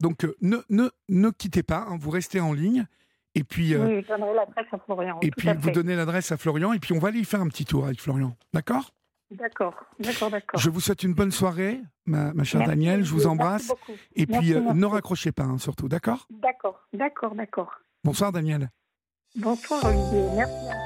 Donc, 0.00 0.24
euh, 0.24 0.34
ne, 0.40 0.58
ne, 0.68 0.90
ne 1.08 1.30
quittez 1.30 1.62
pas, 1.62 1.86
hein, 1.88 1.96
vous 1.98 2.10
restez 2.10 2.40
en 2.40 2.52
ligne. 2.52 2.86
Et 3.34 3.44
puis, 3.44 3.74
euh, 3.74 3.86
oui, 3.86 4.02
je 4.02 4.08
donnerai 4.08 4.34
l'adresse 4.34 4.66
à 4.72 4.78
Florian. 4.78 5.18
Et 5.22 5.30
puis, 5.30 5.48
vous 5.58 5.70
donnez 5.70 5.96
l'adresse 5.96 6.30
à 6.32 6.36
Florian, 6.36 6.72
et 6.72 6.78
puis 6.78 6.92
on 6.92 6.98
va 6.98 7.08
aller 7.08 7.20
y 7.20 7.24
faire 7.24 7.40
un 7.40 7.48
petit 7.48 7.64
tour 7.64 7.84
avec 7.84 8.00
Florian. 8.00 8.36
D'accord? 8.52 8.92
D'accord, 9.30 9.74
d'accord, 9.98 10.30
d'accord. 10.30 10.60
Je 10.60 10.70
vous 10.70 10.80
souhaite 10.80 11.02
une 11.02 11.14
bonne 11.14 11.32
soirée, 11.32 11.80
ma, 12.06 12.32
ma 12.34 12.44
chère 12.44 12.60
merci, 12.60 12.70
Danielle. 12.70 13.04
Je 13.04 13.12
vous 13.12 13.26
embrasse. 13.26 13.72
Et 14.14 14.26
puis, 14.26 14.54
euh, 14.54 14.72
ne 14.72 14.86
raccrochez 14.86 15.32
pas, 15.32 15.44
hein, 15.44 15.58
surtout. 15.58 15.88
D'accord? 15.88 16.26
D'accord, 16.30 16.86
d'accord, 16.92 17.34
d'accord. 17.34 17.72
Bonsoir, 18.04 18.30
Danielle. 18.30 18.70
Bonsoir, 19.36 19.84
Olivier. 19.84 20.30
Merci. 20.36 20.83